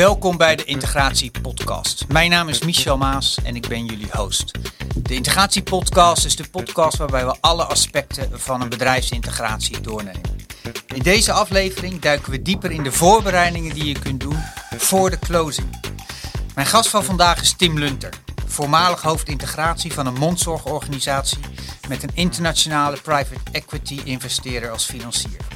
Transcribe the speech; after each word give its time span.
Welkom 0.00 0.36
bij 0.36 0.56
de 0.56 0.64
Integratie 0.64 1.30
Podcast. 1.42 2.04
Mijn 2.08 2.30
naam 2.30 2.48
is 2.48 2.62
Michel 2.64 2.96
Maas 2.96 3.38
en 3.42 3.56
ik 3.56 3.68
ben 3.68 3.84
jullie 3.84 4.08
host. 4.10 4.58
De 4.94 5.14
Integratie 5.14 5.62
Podcast 5.62 6.24
is 6.24 6.36
de 6.36 6.50
podcast 6.50 6.96
waarbij 6.96 7.26
we 7.26 7.36
alle 7.40 7.64
aspecten 7.64 8.40
van 8.40 8.60
een 8.60 8.68
bedrijfsintegratie 8.68 9.80
doornemen. 9.80 10.38
In 10.94 11.02
deze 11.02 11.32
aflevering 11.32 12.00
duiken 12.00 12.30
we 12.30 12.42
dieper 12.42 12.70
in 12.70 12.82
de 12.82 12.92
voorbereidingen 12.92 13.74
die 13.74 13.84
je 13.84 13.98
kunt 13.98 14.20
doen 14.20 14.42
voor 14.76 15.10
de 15.10 15.18
closing. 15.18 15.80
Mijn 16.54 16.66
gast 16.66 16.88
van 16.88 17.04
vandaag 17.04 17.40
is 17.40 17.52
Tim 17.52 17.78
Lunter, 17.78 18.14
voormalig 18.46 19.02
hoofdintegratie 19.02 19.92
van 19.92 20.06
een 20.06 20.18
mondzorgorganisatie 20.18 21.40
met 21.88 22.02
een 22.02 22.14
internationale 22.14 22.96
private 23.00 23.40
equity 23.52 24.00
investeerder 24.04 24.70
als 24.70 24.84
financier. 24.84 25.49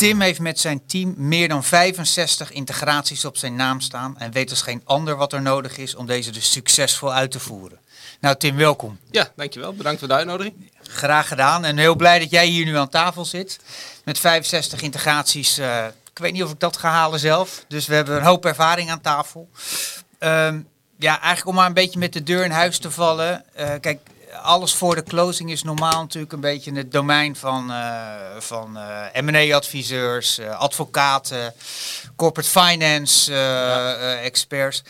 Tim 0.00 0.20
heeft 0.20 0.40
met 0.40 0.60
zijn 0.60 0.86
team 0.86 1.14
meer 1.16 1.48
dan 1.48 1.64
65 1.64 2.52
integraties 2.52 3.24
op 3.24 3.36
zijn 3.36 3.56
naam 3.56 3.80
staan 3.80 4.18
en 4.18 4.32
weet 4.32 4.50
als 4.50 4.62
geen 4.62 4.82
ander 4.84 5.16
wat 5.16 5.32
er 5.32 5.42
nodig 5.42 5.78
is 5.78 5.94
om 5.94 6.06
deze 6.06 6.30
dus 6.30 6.52
succesvol 6.52 7.12
uit 7.12 7.30
te 7.30 7.40
voeren. 7.40 7.78
Nou 8.20 8.36
Tim, 8.36 8.56
welkom. 8.56 8.98
Ja, 9.10 9.32
dankjewel. 9.36 9.74
Bedankt 9.74 9.98
voor 9.98 10.08
de 10.08 10.14
uitnodiging. 10.14 10.70
Graag 10.82 11.28
gedaan 11.28 11.64
en 11.64 11.78
heel 11.78 11.94
blij 11.94 12.18
dat 12.18 12.30
jij 12.30 12.46
hier 12.46 12.64
nu 12.64 12.76
aan 12.76 12.88
tafel 12.88 13.24
zit 13.24 13.58
met 14.04 14.18
65 14.18 14.82
integraties. 14.82 15.58
Uh, 15.58 15.86
ik 15.86 16.18
weet 16.18 16.32
niet 16.32 16.42
of 16.42 16.50
ik 16.50 16.60
dat 16.60 16.76
ga 16.76 16.90
halen 16.90 17.20
zelf, 17.20 17.64
dus 17.68 17.86
we 17.86 17.94
hebben 17.94 18.16
een 18.16 18.22
hoop 18.22 18.44
ervaring 18.44 18.90
aan 18.90 19.00
tafel. 19.00 19.48
Um, 20.18 20.68
ja, 20.98 21.20
eigenlijk 21.20 21.46
om 21.46 21.54
maar 21.54 21.66
een 21.66 21.74
beetje 21.74 21.98
met 21.98 22.12
de 22.12 22.22
deur 22.22 22.44
in 22.44 22.50
huis 22.50 22.78
te 22.78 22.90
vallen. 22.90 23.44
Uh, 23.58 23.68
kijk, 23.80 24.00
alles 24.42 24.74
voor 24.74 24.94
de 24.94 25.02
closing 25.02 25.50
is 25.50 25.62
normaal 25.62 26.00
natuurlijk 26.00 26.32
een 26.32 26.40
beetje 26.40 26.70
in 26.70 26.76
het 26.76 26.92
domein 26.92 27.36
van, 27.36 27.70
uh, 27.70 28.14
van 28.38 28.76
uh, 28.76 29.22
M&A-adviseurs, 29.22 30.38
uh, 30.38 30.58
advocaten, 30.58 31.54
corporate 32.16 32.50
finance 32.50 33.32
ja. 33.32 34.14
experts. 34.14 34.82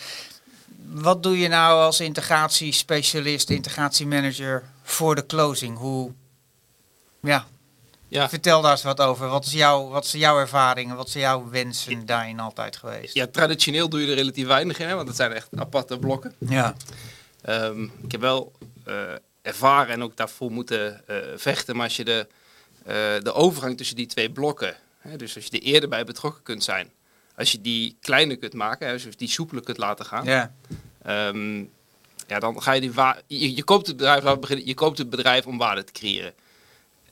Wat 0.92 1.22
doe 1.22 1.38
je 1.38 1.48
nou 1.48 1.82
als 1.82 2.00
integratiespecialist, 2.00 3.50
integratiemanager 3.50 4.64
voor 4.82 5.14
de 5.14 5.26
closing? 5.26 5.78
Hoe, 5.78 6.12
ja, 7.20 7.46
ja. 8.08 8.28
Vertel 8.28 8.62
daar 8.62 8.70
eens 8.70 8.82
wat 8.82 9.00
over. 9.00 9.28
Wat 9.28 9.46
is, 9.46 9.52
jouw, 9.52 9.88
wat 9.88 10.04
is 10.04 10.12
jouw 10.12 10.38
ervaring? 10.38 10.94
Wat 10.94 11.10
zijn 11.10 11.24
jouw 11.24 11.48
wensen 11.50 12.06
daarin 12.06 12.40
altijd 12.40 12.76
geweest? 12.76 13.14
Ja, 13.14 13.26
traditioneel 13.26 13.88
doe 13.88 14.00
je 14.00 14.08
er 14.08 14.14
relatief 14.14 14.46
weinig 14.46 14.78
in, 14.78 14.94
want 14.94 15.08
het 15.08 15.16
zijn 15.16 15.32
echt 15.32 15.48
aparte 15.56 15.98
blokken. 15.98 16.34
Ja. 16.38 16.74
Um, 17.48 17.92
ik 18.02 18.12
heb 18.12 18.20
wel 18.20 18.52
ervaren 19.42 19.94
en 19.94 20.02
ook 20.02 20.16
daarvoor 20.16 20.50
moeten 20.50 21.04
uh, 21.10 21.16
vechten. 21.36 21.76
Maar 21.76 21.84
als 21.84 21.96
je 21.96 22.04
de, 22.04 22.26
uh, 22.86 22.94
de 23.22 23.32
overgang 23.32 23.76
tussen 23.76 23.96
die 23.96 24.06
twee 24.06 24.30
blokken, 24.30 24.76
hè, 24.98 25.16
dus 25.16 25.36
als 25.36 25.44
je 25.44 25.50
er 25.50 25.62
eerder 25.62 25.88
bij 25.88 26.04
betrokken 26.04 26.42
kunt 26.42 26.64
zijn, 26.64 26.90
als 27.36 27.52
je 27.52 27.60
die 27.60 27.96
kleiner 28.00 28.36
kunt 28.36 28.54
maken, 28.54 28.86
hè, 28.86 28.92
dus 28.92 29.16
die 29.16 29.28
soepeler 29.28 29.64
kunt 29.64 29.78
laten 29.78 30.04
gaan, 30.04 30.24
ja. 30.24 30.54
Um, 31.06 31.70
ja, 32.26 32.38
dan 32.38 32.62
ga 32.62 32.72
je 32.72 32.80
die 32.80 32.92
je, 33.26 33.54
je, 33.54 33.64
koopt 33.64 33.86
het 33.86 33.96
bedrijf, 33.96 34.24
je 34.64 34.74
koopt 34.74 34.98
het 34.98 35.10
bedrijf 35.10 35.46
om 35.46 35.58
waarde 35.58 35.84
te 35.84 35.92
creëren. 35.92 36.32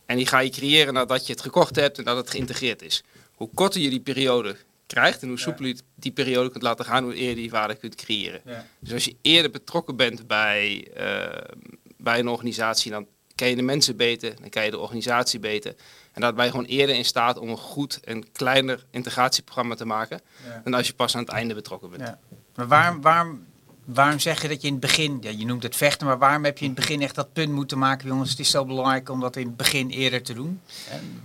En 0.07 0.17
die 0.17 0.27
ga 0.27 0.39
je 0.39 0.51
creëren 0.51 0.95
nadat 0.95 1.27
je 1.27 1.33
het 1.33 1.43
gekocht 1.43 1.77
hebt 1.77 1.99
en 1.99 2.05
dat 2.05 2.17
het 2.17 2.31
geïntegreerd 2.31 2.83
is. 2.83 3.03
Hoe 3.35 3.51
korter 3.55 3.81
je 3.81 3.91
die 3.91 4.01
periode 4.01 4.57
krijgt 4.87 5.23
en 5.23 5.29
hoe 5.29 5.39
soepeler 5.39 5.69
je 5.69 5.81
die 5.95 6.13
periode 6.13 6.51
kunt 6.51 6.63
laten 6.63 6.85
gaan, 6.85 7.05
hoe 7.05 7.15
eerder 7.15 7.35
je 7.37 7.43
die 7.43 7.51
waarde 7.51 7.75
kunt 7.75 7.95
creëren. 7.95 8.41
Ja. 8.45 8.67
Dus 8.79 8.93
als 8.93 9.05
je 9.05 9.17
eerder 9.23 9.51
betrokken 9.51 9.97
bent 9.97 10.27
bij, 10.27 10.89
uh, 10.99 11.57
bij 11.99 12.19
een 12.19 12.29
organisatie, 12.29 12.91
dan 12.91 13.07
ken 13.35 13.49
je 13.49 13.57
de 13.57 13.63
mensen 13.63 13.97
beter, 13.97 14.35
dan 14.41 14.49
ken 14.49 14.65
je 14.65 14.71
de 14.71 14.79
organisatie 14.79 15.41
beter. 15.41 15.75
En 16.13 16.21
dat 16.21 16.35
ben 16.35 16.45
je 16.45 16.51
gewoon 16.51 16.67
eerder 16.67 16.97
in 16.97 17.05
staat 17.05 17.39
om 17.39 17.49
een 17.49 17.57
goed 17.57 18.01
en 18.01 18.33
kleiner 18.33 18.85
integratieprogramma 18.91 19.75
te 19.75 19.85
maken, 19.85 20.21
ja. 20.47 20.61
dan 20.65 20.75
als 20.75 20.87
je 20.87 20.95
pas 20.95 21.15
aan 21.15 21.23
het 21.23 21.31
einde 21.31 21.55
betrokken 21.55 21.91
bent. 21.91 22.03
Ja. 22.03 22.19
Maar 22.55 22.69
waarom, 22.69 23.01
waarom, 23.01 23.45
waarom 23.85 24.19
zeg 24.19 24.43
je 24.43 24.49
dat 24.49 24.61
je 24.61 24.67
in 24.67 24.73
het 24.73 24.83
begin, 24.83 25.19
ja, 25.21 25.31
je 25.31 25.45
noemt 25.45 25.63
het 25.63 25.77
vechten, 25.77 26.07
maar 26.07 26.19
waarom 26.19 26.45
heb 26.45 26.59
je 26.59 26.65
in 26.65 26.71
het 26.71 26.81
begin 26.81 27.03
echt 27.03 27.15
dat 27.15 27.33
punt 27.33 27.53
moeten 27.53 27.79
maken, 27.79 28.09
jongens, 28.09 28.31
het 28.31 28.39
is 28.39 28.51
zo 28.51 28.65
belangrijk 28.65 29.09
om 29.09 29.21
dat 29.21 29.37
in 29.37 29.47
het 29.47 29.57
begin 29.57 29.91
eerder 29.91 30.23
te 30.23 30.35
doen? 30.35 30.61
En 30.91 31.23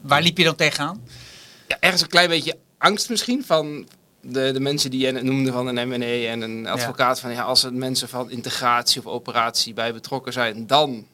waar 0.00 0.22
liep 0.22 0.38
je 0.38 0.44
dan 0.44 0.56
tegenaan? 0.56 1.02
Ja, 1.68 1.76
ergens 1.80 2.02
een 2.02 2.08
klein 2.08 2.28
beetje 2.28 2.58
angst 2.78 3.08
misschien 3.08 3.44
van, 3.44 3.88
de, 4.28 4.52
de 4.52 4.60
mensen 4.60 4.90
die 4.90 5.06
je 5.06 5.12
noemde 5.12 5.52
van 5.52 5.66
een 5.66 5.88
M&A 5.88 6.30
en 6.30 6.40
een 6.40 6.66
advocaat 6.66 7.20
van 7.20 7.32
ja, 7.32 7.42
als 7.42 7.62
er 7.62 7.72
mensen 7.72 8.08
van 8.08 8.30
integratie 8.30 9.00
of 9.00 9.06
operatie 9.06 9.74
bij 9.74 9.92
betrokken 9.92 10.32
zijn, 10.32 10.66
dan 10.66 11.06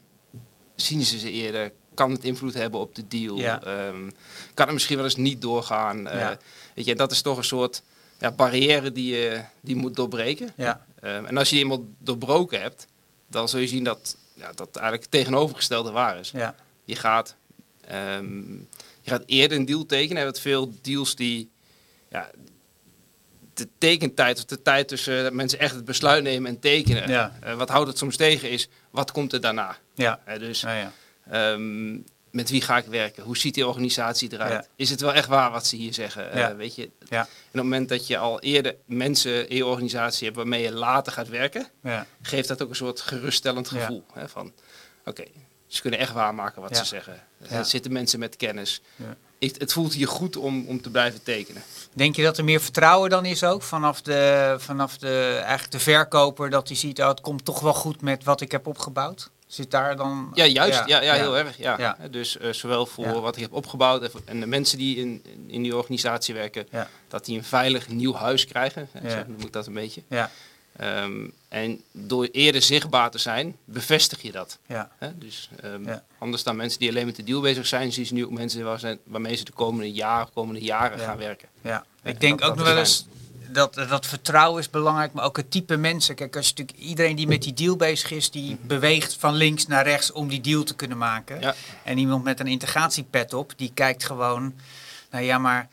zien 0.77 1.03
ze 1.03 1.19
ze 1.19 1.31
eerder. 1.31 1.73
Kan 1.95 2.11
het 2.11 2.25
invloed 2.25 2.55
hebben 2.55 2.81
op 2.81 2.95
de 2.95 3.09
deal? 3.09 3.39
Ehm, 3.39 4.11
kan 4.55 4.65
het 4.65 4.73
misschien 4.73 4.97
wel 4.97 5.05
eens 5.05 5.17
niet 5.17 5.43
doorgaan? 5.43 6.07
Uh, 6.07 6.31
weet 6.75 6.85
je, 6.85 6.95
dat 6.95 7.11
is 7.11 7.23
toch 7.23 7.37
een 7.37 7.45
soort 7.45 7.83
ja, 8.19 8.31
barrière 8.31 8.93
die 8.93 9.15
je 9.17 9.41
die 9.61 9.77
moet 9.77 9.97
doorbreken. 9.97 10.53
Ja. 10.57 10.87
Um, 11.05 11.27
en 11.27 11.37
als 11.37 11.49
je 11.49 11.55
die 11.55 11.65
eenmaal 11.65 11.85
doorbroken 11.99 12.61
hebt, 12.61 12.87
dan 13.29 13.49
zul 13.49 13.61
je 13.61 13.67
zien 13.67 13.85
dat 13.85 14.17
ja, 14.35 14.53
dat 14.53 14.69
eigenlijk 14.77 15.03
het 15.03 15.11
tegenovergestelde 15.11 15.91
waar 15.91 16.19
is. 16.19 16.31
Ja. 16.31 16.55
Je, 16.85 16.97
gaat, 16.97 17.35
um, 17.93 18.69
je 19.01 19.11
gaat 19.11 19.23
eerder 19.27 19.59
een 19.59 19.65
deal 19.65 19.87
tekenen. 19.87 20.19
Je 20.19 20.25
hebt 20.25 20.41
veel 20.41 20.73
deals 20.83 21.15
die 21.15 21.51
ja, 22.09 22.31
de 23.55 23.69
tekentijd, 23.79 24.39
of 24.39 24.45
de 24.45 24.63
tijd 24.63 24.89
tussen 24.89 25.23
dat 25.23 25.33
mensen 25.33 25.59
echt 25.59 25.75
het 25.75 25.85
besluit 25.85 26.23
nemen 26.23 26.51
en 26.51 26.61
tekenen. 26.61 27.09
Ja. 27.09 27.33
Uh, 27.45 27.55
wat 27.55 27.69
houdt 27.69 27.89
het 27.89 27.99
soms 27.99 28.17
tegen 28.17 28.51
is, 28.51 28.69
wat 28.91 29.13
komt 29.13 29.33
er 29.33 29.41
daarna? 29.41 29.77
Ja. 29.95 30.21
Uh, 30.29 30.39
dus 30.39 30.61
ja, 30.61 30.75
ja. 30.75 31.53
Um, 31.53 32.05
met 32.31 32.51
wie 32.51 32.63
ga 32.63 32.77
ik 32.77 32.87
werken? 32.87 33.23
Hoe 33.23 33.37
ziet 33.37 33.55
die 33.55 33.67
organisatie 33.67 34.33
eruit? 34.33 34.69
Is 34.77 34.91
het 34.91 35.01
wel 35.01 35.15
echt 35.15 35.29
waar 35.29 35.51
wat 35.51 35.67
ze 35.67 35.77
hier 35.77 35.95
zeggen? 35.95 36.39
Uh, 36.39 36.49
weet 36.49 36.75
je? 36.75 36.91
Ja. 37.09 37.21
En 37.21 37.25
op 37.25 37.53
het 37.53 37.63
moment 37.63 37.89
dat 37.89 38.07
je 38.07 38.19
al 38.19 38.41
eerder 38.41 38.77
mensen 38.87 39.49
in 39.49 39.57
je 39.57 39.67
organisatie 39.67 40.25
hebt 40.25 40.37
waarmee 40.37 40.63
je 40.63 40.73
later 40.73 41.13
gaat 41.13 41.29
werken, 41.29 41.67
geeft 42.23 42.49
dat 42.49 42.63
ook 42.63 42.69
een 42.69 42.77
soort 42.77 43.01
geruststellend 43.01 43.69
gevoel. 43.69 44.05
Hè, 44.13 44.29
van, 44.29 44.53
oké, 45.05 45.25
ze 45.67 45.81
kunnen 45.81 46.01
echt 46.01 46.13
waarmaken 46.13 46.63
wat 46.63 46.77
ze 46.77 46.85
zeggen. 46.85 47.23
Er 47.49 47.65
zitten 47.65 47.93
mensen 47.93 48.19
met 48.19 48.37
kennis. 48.37 48.81
Het, 49.39 49.59
het 49.59 49.73
voelt 49.73 49.95
hier 49.95 50.09
goed 50.09 50.37
om, 50.37 50.67
om 50.67 50.83
te 50.83 50.91
blijven 50.91 51.23
tekenen. 51.23 51.63
Denk 51.93 52.17
je 52.17 52.23
dat 52.23 52.39
er 52.39 52.45
meer 52.45 52.61
vertrouwen 52.61 53.11
dan 53.11 53.25
is 53.25 53.45
ook 53.45 53.63
vanaf 53.63 54.03
de, 54.03 54.55
vanaf 54.59 54.99
de, 54.99 55.35
eigenlijk 55.37 55.71
de 55.71 55.79
verkoper, 55.79 56.51
dat 56.51 56.69
hij 56.69 56.77
ziet, 56.77 57.01
oh, 57.01 57.09
het 57.09 57.21
komt 57.21 57.45
toch 57.45 57.61
wel 57.61 57.75
goed 57.75 58.01
met 58.01 58.25
wat 58.25 58.41
ik 58.41 58.53
heb 58.53 58.67
opgebouwd? 58.67 59.31
Zit 59.47 59.71
daar 59.71 59.97
dan... 59.97 60.31
Ja, 60.35 60.45
juist. 60.45 60.83
Ja, 60.87 61.03
ja, 61.03 61.15
heel 61.15 61.39
erg. 61.39 61.59
Ja. 61.59 61.97
Dus 62.11 62.37
uh, 62.37 62.53
zowel 62.53 62.87
voor 62.87 63.21
wat 63.21 63.37
ik 63.37 63.43
heb 63.43 63.53
opgebouwd 63.53 64.11
en 64.25 64.41
de 64.41 64.47
mensen 64.47 64.79
die 64.79 64.97
in, 64.97 65.25
in 65.47 65.63
die 65.63 65.77
organisatie 65.77 66.35
werken, 66.35 66.69
dat 67.09 67.25
die 67.25 67.39
een 67.39 67.45
veilig 67.45 67.89
nieuw 67.89 68.15
huis 68.15 68.47
krijgen. 68.47 68.89
Zo 69.09 69.17
noem 69.27 69.41
ik 69.41 69.53
dat 69.53 69.67
een 69.67 69.75
beetje. 69.75 70.03
Ja. 70.09 70.31
Um, 70.83 71.33
en 71.49 71.83
door 71.93 72.29
eerder 72.33 72.63
zichtbaar 72.63 73.11
te 73.11 73.19
zijn, 73.19 73.57
bevestig 73.65 74.23
je 74.23 74.33
dat. 74.33 74.59
Ja. 74.67 74.91
Dus 75.15 75.51
um, 75.65 75.87
ja. 75.87 76.05
anders 76.19 76.43
dan 76.43 76.57
mensen 76.57 76.79
die 76.79 76.89
alleen 76.89 77.07
met 77.07 77.17
de 77.17 77.25
deal 77.25 77.41
bezig 77.41 77.67
zijn, 77.67 77.93
zien 77.93 78.07
ze 78.07 78.15
nu 78.15 78.25
ook 78.25 78.31
mensen 78.31 78.65
waar 78.65 78.79
zijn, 78.79 78.99
waarmee 79.05 79.37
ze 79.37 79.45
de 79.45 79.53
komende 79.53 79.93
jaren, 79.93 80.33
komende 80.33 80.61
jaren 80.61 80.99
gaan 80.99 81.17
werken. 81.17 81.49
Ja. 81.61 81.85
Ik 82.03 82.21
denk 82.21 82.45
ook 82.45 82.57
nog 82.57 82.67
wel 82.67 82.79
eens 82.79 83.07
dat, 83.55 83.75
dat 83.75 84.07
vertrouwen 84.07 84.61
is 84.61 84.71
belangrijk, 84.71 85.13
maar 85.13 85.25
ook 85.25 85.37
het 85.37 85.51
type 85.51 85.77
mensen. 85.77 86.15
Kijk, 86.15 86.37
als 86.37 86.49
je 86.49 86.53
natuurlijk 86.57 86.89
iedereen 86.89 87.17
die 87.17 87.27
met 87.27 87.43
die 87.43 87.55
deal 87.55 87.77
bezig 87.77 88.11
is, 88.11 88.31
die 88.31 88.55
mhm. 88.55 88.67
beweegt 88.67 89.17
van 89.19 89.35
links 89.35 89.67
naar 89.67 89.85
rechts 89.85 90.13
om 90.13 90.29
die 90.29 90.41
deal 90.41 90.63
te 90.63 90.75
kunnen 90.75 90.99
maken. 90.99 91.41
Ja. 91.41 91.55
En 91.83 91.99
iemand 91.99 92.25
met 92.25 92.41
een 92.41 92.47
integratiepet 92.47 93.35
op, 93.35 93.53
die 93.57 93.71
kijkt 93.75 94.05
gewoon, 94.05 94.55
nou 95.11 95.25
ja, 95.25 95.39
maar 95.39 95.69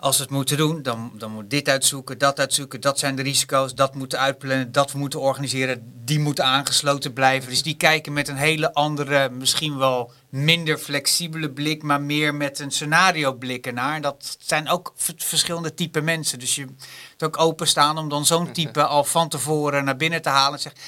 als 0.00 0.16
we 0.16 0.22
het 0.22 0.32
moeten 0.32 0.56
doen, 0.56 0.82
dan, 0.82 1.12
dan 1.14 1.30
moet 1.30 1.50
dit 1.50 1.68
uitzoeken, 1.68 2.18
dat 2.18 2.38
uitzoeken, 2.38 2.80
dat 2.80 2.98
zijn 2.98 3.16
de 3.16 3.22
risico's, 3.22 3.74
dat 3.74 3.94
moeten 3.94 4.18
uitplannen, 4.18 4.72
dat 4.72 4.94
moeten 4.94 5.20
organiseren, 5.20 5.92
die 6.04 6.18
moeten 6.18 6.44
aangesloten 6.44 7.12
blijven. 7.12 7.50
Dus 7.50 7.62
die 7.62 7.76
kijken 7.76 8.12
met 8.12 8.28
een 8.28 8.36
hele 8.36 8.74
andere, 8.74 9.30
misschien 9.30 9.78
wel 9.78 10.12
minder 10.28 10.78
flexibele 10.78 11.50
blik, 11.50 11.82
maar 11.82 12.00
meer 12.00 12.34
met 12.34 12.58
een 12.58 12.70
scenario 12.70 13.32
blikken 13.32 13.74
naar. 13.74 14.00
Dat 14.00 14.36
zijn 14.40 14.68
ook 14.68 14.92
verschillende 15.16 15.74
type 15.74 16.00
mensen. 16.00 16.38
Dus 16.38 16.54
je 16.54 16.64
moet 16.64 17.22
ook 17.22 17.40
openstaan 17.40 17.98
om 17.98 18.08
dan 18.08 18.26
zo'n 18.26 18.52
type 18.60 18.84
al 18.84 19.04
van 19.04 19.28
tevoren 19.28 19.84
naar 19.84 19.96
binnen 19.96 20.22
te 20.22 20.28
halen 20.28 20.52
en 20.52 20.60
zeggen, 20.60 20.80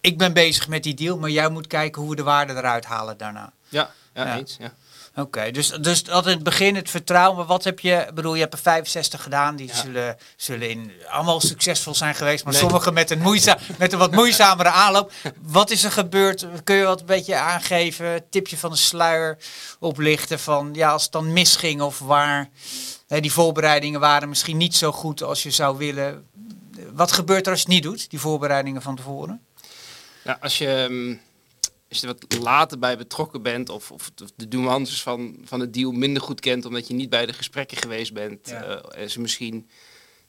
ik 0.00 0.18
ben 0.18 0.32
bezig 0.32 0.68
met 0.68 0.82
die 0.82 0.94
deal, 0.94 1.18
maar 1.18 1.30
jij 1.30 1.48
moet 1.48 1.66
kijken 1.66 2.00
hoe 2.00 2.10
we 2.10 2.16
de 2.16 2.22
waarde 2.22 2.52
eruit 2.52 2.84
halen 2.84 3.18
daarna. 3.18 3.52
Ja, 3.68 3.90
ja, 4.14 4.26
ja. 4.26 4.36
eens. 4.36 4.56
Ja. 4.60 4.72
Oké, 5.16 5.50
dus, 5.50 5.68
dus 5.68 6.02
dat 6.02 6.26
in 6.26 6.32
het 6.32 6.42
begin 6.42 6.74
het 6.74 6.90
vertrouwen. 6.90 7.36
Maar 7.36 7.46
wat 7.46 7.64
heb 7.64 7.80
je, 7.80 8.06
bedoel, 8.14 8.34
je 8.34 8.40
hebt 8.40 8.52
er 8.52 8.58
65 8.58 9.22
gedaan. 9.22 9.56
Die 9.56 9.74
zullen, 9.74 10.16
zullen 10.36 10.70
in, 10.70 10.92
allemaal 11.08 11.40
succesvol 11.40 11.94
zijn 11.94 12.14
geweest. 12.14 12.44
Maar 12.44 12.52
nee. 12.52 12.62
sommigen 12.62 12.94
met 12.94 13.10
een, 13.10 13.18
moeiza, 13.18 13.58
met 13.78 13.92
een 13.92 13.98
wat 13.98 14.10
moeizamere 14.10 14.68
aanloop. 14.68 15.12
Wat 15.42 15.70
is 15.70 15.84
er 15.84 15.92
gebeurd? 15.92 16.46
Kun 16.64 16.76
je 16.76 16.84
wat 16.84 17.00
een 17.00 17.06
beetje 17.06 17.36
aangeven? 17.36 18.24
Tipje 18.30 18.56
van 18.56 18.70
de 18.70 18.76
sluier 18.76 19.38
oplichten 19.78 20.38
van, 20.38 20.70
ja, 20.72 20.90
als 20.90 21.02
het 21.02 21.12
dan 21.12 21.32
misging 21.32 21.80
of 21.80 21.98
waar 21.98 22.48
hè, 23.06 23.20
die 23.20 23.32
voorbereidingen 23.32 24.00
waren 24.00 24.28
misschien 24.28 24.56
niet 24.56 24.74
zo 24.74 24.92
goed 24.92 25.22
als 25.22 25.42
je 25.42 25.50
zou 25.50 25.78
willen. 25.78 26.26
Wat 26.92 27.12
gebeurt 27.12 27.46
er 27.46 27.52
als 27.52 27.60
je 27.60 27.66
het 27.66 27.74
niet 27.74 27.82
doet, 27.82 28.10
die 28.10 28.20
voorbereidingen 28.20 28.82
van 28.82 28.96
tevoren? 28.96 29.40
Nou, 30.24 30.38
als 30.40 30.58
je... 30.58 30.86
Um 30.90 31.20
als 31.94 32.02
je 32.02 32.08
er 32.08 32.26
wat 32.28 32.42
later 32.42 32.78
bij 32.78 32.96
betrokken 32.96 33.42
bent 33.42 33.68
of, 33.68 33.90
of 33.90 34.10
de 34.36 34.56
nuances 34.56 35.02
van, 35.02 35.36
van 35.44 35.60
het 35.60 35.74
deal 35.74 35.92
minder 35.92 36.22
goed 36.22 36.40
kent 36.40 36.64
omdat 36.64 36.88
je 36.88 36.94
niet 36.94 37.10
bij 37.10 37.26
de 37.26 37.32
gesprekken 37.32 37.76
geweest 37.76 38.12
bent. 38.12 38.48
Ja. 38.48 38.68
Uh, 38.68 39.02
en 39.02 39.10
ze 39.10 39.20
misschien 39.20 39.68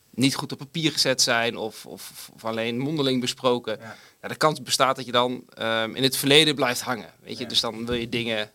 niet 0.09 0.35
goed 0.35 0.51
op 0.51 0.57
papier 0.57 0.91
gezet 0.91 1.21
zijn 1.21 1.57
of, 1.57 1.85
of, 1.85 2.29
of 2.33 2.45
alleen 2.45 2.77
mondeling 2.77 3.21
besproken. 3.21 3.79
Ja. 4.21 4.27
de 4.27 4.35
kans 4.35 4.62
bestaat 4.62 4.95
dat 4.95 5.06
je 5.06 5.12
dan 5.12 5.44
ehm, 5.53 5.95
in 5.95 6.03
het 6.03 6.17
verleden 6.17 6.56
blijft 6.56 6.81
hangen. 6.81 7.13
Weet 7.19 7.38
je? 7.38 7.45
Dus 7.45 7.59
dan 7.59 7.85
wil 7.85 7.95
je 7.95 8.09
dingen 8.09 8.51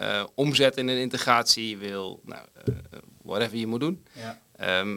uh, 0.00 0.24
omzetten 0.34 0.88
in 0.88 0.94
een 0.94 1.00
integratie, 1.00 1.68
je 1.68 1.76
wil 1.76 2.20
nou, 2.24 2.46
uh, 2.68 2.74
whatever 3.22 3.58
je 3.58 3.66
moet 3.66 3.80
doen. 3.80 4.06
Ja. 4.12 4.40
Ehm, 4.56 4.96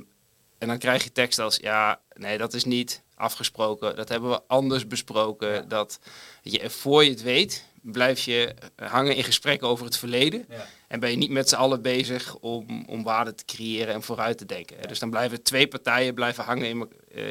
en 0.58 0.68
dan 0.68 0.78
krijg 0.78 1.04
je 1.04 1.12
tekst 1.12 1.40
als, 1.40 1.56
ja, 1.56 2.02
nee, 2.14 2.38
dat 2.38 2.54
is 2.54 2.64
niet 2.64 3.02
afgesproken, 3.20 3.96
dat 3.96 4.10
hebben 4.10 4.30
we 4.30 4.42
anders 4.48 4.88
besproken. 4.88 5.68
Dat 5.68 6.00
je, 6.42 6.70
voor 6.70 7.04
je 7.04 7.10
het 7.10 7.22
weet, 7.22 7.66
blijf 7.82 8.20
je 8.20 8.56
hangen 8.76 9.16
in 9.16 9.24
gesprekken 9.24 9.68
over 9.68 9.86
het 9.86 9.98
verleden. 9.98 10.46
Ja. 10.50 10.68
En 10.88 11.00
ben 11.00 11.10
je 11.12 11.18
niet 11.18 11.30
met 11.30 11.50
z'n 11.50 11.56
allen 11.56 11.82
bezig 11.82 12.36
om, 12.36 12.86
om 12.88 13.04
waarde 13.04 13.36
te 13.36 13.46
creëren 13.46 13.94
en 13.94 14.02
vooruit 14.02 14.38
te 14.38 14.46
denken. 14.46 14.88
Dus 14.88 15.00
dan 15.00 15.10
blijven 15.10 15.44
twee 15.44 15.68
partijen 15.68 16.14
blijven 16.14 16.44
hangen 16.44 16.68
in, 16.68 16.90
uh, 17.16 17.26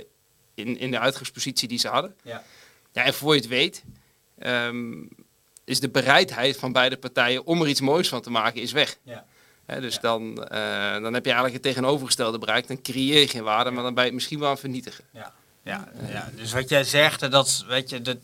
in, 0.54 0.78
in 0.78 0.90
de 0.90 0.98
uitgangspositie 0.98 1.68
die 1.68 1.78
ze 1.78 1.88
hadden. 1.88 2.14
Ja. 2.22 2.42
Ja, 2.92 3.04
en 3.04 3.14
voor 3.14 3.34
je 3.34 3.40
het 3.40 3.48
weet, 3.48 3.84
ehm, 4.38 5.04
is 5.64 5.80
de 5.80 5.88
bereidheid 5.88 6.56
van 6.56 6.72
beide 6.72 6.96
partijen 6.96 7.44
om 7.44 7.62
er 7.62 7.68
iets 7.68 7.80
moois 7.80 8.08
van 8.08 8.20
te 8.20 8.30
maken, 8.30 8.60
is 8.60 8.72
weg. 8.72 8.98
Ja. 9.02 9.24
dus 9.80 10.00
Dan, 10.00 10.30
uh, 10.52 10.92
dan 10.92 11.14
heb 11.14 11.24
je 11.24 11.32
eigenlijk 11.32 11.52
het 11.52 11.62
tegenovergestelde 11.62 12.38
bereikt. 12.38 12.68
Dan 12.68 12.82
creëer 12.82 13.20
je 13.20 13.28
geen 13.28 13.42
waarde, 13.42 13.70
maar 13.70 13.82
dan 13.82 13.94
ben 13.94 14.02
je 14.02 14.08
het 14.08 14.18
misschien 14.18 14.38
wel 14.38 14.48
aan 14.48 14.58
vernietigen. 14.58 15.04
Ja. 15.12 15.34
Ja, 15.68 15.88
ja, 16.08 16.30
dus 16.36 16.52
wat 16.52 16.68
jij 16.68 16.84
zegt, 16.84 17.30
dat, 17.30 17.64
weet 17.68 17.90
je, 17.90 18.02
dat, 18.02 18.16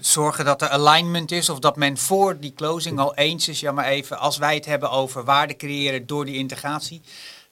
zorgen 0.00 0.44
dat 0.44 0.62
er 0.62 0.68
alignment 0.68 1.30
is 1.30 1.48
of 1.48 1.58
dat 1.58 1.76
men 1.76 1.98
voor 1.98 2.38
die 2.40 2.52
closing 2.52 2.98
al 2.98 3.14
eens 3.14 3.48
is. 3.48 3.60
Ja, 3.60 3.72
maar 3.72 3.84
even, 3.84 4.18
als 4.18 4.36
wij 4.36 4.54
het 4.54 4.64
hebben 4.64 4.90
over 4.90 5.24
waarde 5.24 5.56
creëren 5.56 6.06
door 6.06 6.24
die 6.24 6.36
integratie, 6.36 7.00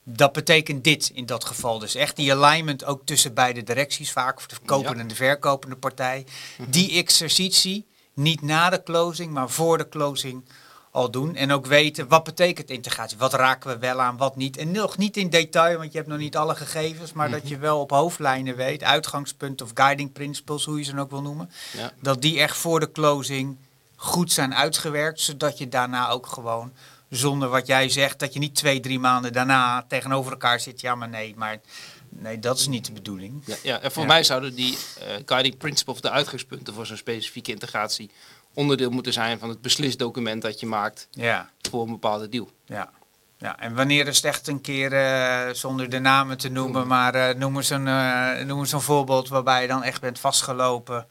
dat 0.05 0.33
betekent 0.33 0.85
dit 0.85 1.11
in 1.15 1.27
dat 1.27 1.45
geval. 1.45 1.79
Dus 1.79 1.95
echt 1.95 2.17
die 2.17 2.33
alignment 2.33 2.85
ook 2.85 3.01
tussen 3.05 3.35
beide 3.35 3.63
directies, 3.63 4.13
vaak 4.13 4.49
de 4.49 4.57
kopende 4.65 5.01
en 5.01 5.09
de 5.09 5.15
verkopende 5.15 5.77
partij. 5.77 6.27
Mhm. 6.59 6.71
Die 6.71 6.93
exercitie, 6.93 7.87
niet 8.15 8.43
na 8.43 8.71
de 8.71 8.83
closing, 8.83 9.33
maar 9.33 9.51
voor 9.51 9.79
de 9.79 9.89
closing 9.89 10.45
al 10.93 11.11
doen. 11.11 11.37
En 11.37 11.53
ook 11.53 11.67
weten 11.67 12.09
wat 12.09 12.25
betekent 12.25 12.71
integratie. 12.71 13.19
Wat 13.19 13.35
raken 13.35 13.71
we 13.71 13.79
wel 13.79 14.01
aan, 14.01 14.17
wat 14.17 14.37
niet. 14.37 14.57
En 14.57 14.71
nog 14.71 14.99
niet 14.99 15.17
in 15.17 15.31
detail, 15.31 15.79
want 15.79 15.93
je 15.93 15.99
hebt 15.99 16.11
nog 16.11 16.19
niet 16.19 16.37
alle 16.37 16.55
gegevens. 16.55 17.13
Maar 17.13 17.31
dat 17.31 17.43
mhm. 17.43 17.49
je 17.49 17.59
wel 17.59 17.81
op 17.81 17.91
hoofdlijnen 17.91 18.57
weet, 18.57 18.83
uitgangspunten 18.83 19.67
of 19.67 19.73
guiding 19.75 20.13
principles, 20.13 20.65
hoe 20.65 20.79
je 20.79 20.85
ze 20.85 20.91
dan 20.91 21.01
ook 21.01 21.11
wil 21.11 21.23
noemen. 21.23 21.51
Ja. 21.77 21.93
Dat 22.01 22.23
die 22.23 22.41
echt 22.41 22.57
voor 22.57 22.81
de 22.81 22.93
closing 22.93 23.57
goed 23.97 24.33
zijn 24.33 24.55
uitgewerkt. 24.55 25.21
Zodat 25.21 25.59
je 25.59 25.69
daarna 25.69 26.09
ook 26.09 26.27
gewoon, 26.27 26.73
zonder 27.09 27.49
wat 27.49 27.67
jij 27.67 27.89
zegt, 27.89 28.19
dat 28.19 28.33
je 28.33 28.39
niet 28.39 28.55
twee, 28.55 28.81
drie 28.81 28.99
maanden 28.99 29.33
daarna 29.33 29.85
tegenover 29.89 30.33
elkaar 30.33 30.61
zit. 30.61 30.81
Ja, 30.81 30.95
maar 30.95 31.09
nee, 31.09 31.35
maar 31.37 31.61
nee, 32.09 32.39
dat 32.39 32.59
is 32.59 32.67
niet 32.67 32.87
de 32.87 32.93
bedoeling. 32.93 33.43
Ja, 33.45 33.57
ja. 33.63 33.81
en 33.81 33.93
voor 33.93 34.07
mij 34.07 34.25
zouden 34.25 34.55
die 34.55 34.73
uh, 34.73 35.05
guiding 35.27 35.57
principles, 35.57 35.95
of 35.95 36.01
de 36.01 36.11
uitgangspunten 36.11 36.75
voor 36.75 36.87
zo'n 36.87 36.97
specifieke 36.97 37.51
integratie, 37.51 38.11
onderdeel 38.55 38.91
moeten 38.91 39.13
zijn 39.13 39.39
van 39.39 39.49
het 39.49 39.63
beslisdocument 39.63 40.43
dat 40.43 40.61
je 40.61 40.67
maakt 40.67 41.09
ja. 41.11 41.51
voor 41.71 41.83
een 41.83 41.91
bepaalde 41.91 42.29
deal. 42.29 42.51
Ja. 42.65 42.91
Ja, 43.39 43.59
en 43.59 43.75
wanneer 43.75 44.07
is 44.07 44.17
het 44.17 44.25
echt 44.25 44.49
een 44.49 44.61
keer, 44.61 44.93
uh, 44.93 45.55
zonder 45.55 45.91
de 45.91 45.99
namen 45.99 46.39
te 46.39 46.49
noemen, 46.49 46.87
maar 46.87 47.15
uh, 47.15 47.29
noem 47.35 47.57
eens 47.57 47.71
een, 47.71 47.87
uh, 47.87 48.39
noem 48.45 48.59
eens 48.59 48.73
een 48.73 48.81
voorbeeld 48.81 49.29
waarbij 49.29 49.63
je 49.63 49.69
dan 49.69 49.83
echt 49.83 50.01
bent 50.01 50.19
vastgelopen. 50.19 51.07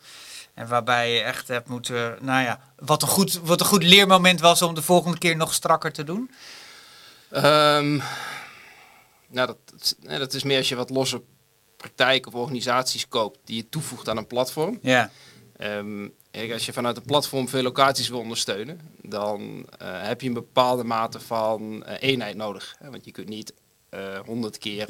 En 0.54 0.68
waarbij 0.68 1.14
je 1.14 1.22
echt 1.22 1.48
hebt 1.48 1.68
moeten, 1.68 2.18
nou 2.20 2.44
ja, 2.44 2.60
wat 2.76 3.02
een 3.02 3.08
goed, 3.08 3.40
wat 3.44 3.60
een 3.60 3.66
goed 3.66 3.84
leermoment 3.84 4.40
was 4.40 4.62
om 4.62 4.74
de 4.74 4.82
volgende 4.82 5.18
keer 5.18 5.36
nog 5.36 5.54
strakker 5.54 5.92
te 5.92 6.04
doen? 6.04 6.32
Um, 7.32 8.02
nou, 9.28 9.48
dat, 9.48 9.96
dat 10.00 10.34
is 10.34 10.44
meer 10.44 10.58
als 10.58 10.70
je 10.70 10.76
wat 10.76 10.90
losse 10.90 11.22
praktijken 11.78 12.32
of 12.34 12.40
organisaties 12.40 13.08
koopt 13.08 13.40
die 13.46 13.56
je 13.56 13.70
toevoegt 13.70 14.10
aan 14.10 14.18
een 14.18 14.28
platform. 14.28 14.80
Ja. 14.82 15.12
Um, 15.58 16.14
als 16.32 16.66
je 16.66 16.74
vanuit 16.74 16.98
een 16.98 17.04
platform 17.04 17.50
veel 17.50 17.62
locaties 17.64 18.10
wil 18.10 18.20
ondersteunen, 18.20 18.80
dan 19.02 19.42
uh, 19.42 19.66
heb 19.80 20.22
je 20.22 20.28
een 20.28 20.34
bepaalde 20.34 20.84
mate 20.84 21.20
van 21.20 21.84
uh, 21.88 21.94
eenheid 22.00 22.36
nodig. 22.36 22.76
Want 22.80 23.06
je 23.06 23.12
kunt 23.12 23.28
niet 23.28 23.54
eh, 23.90 24.20
honderd 24.20 24.58
keer 24.58 24.88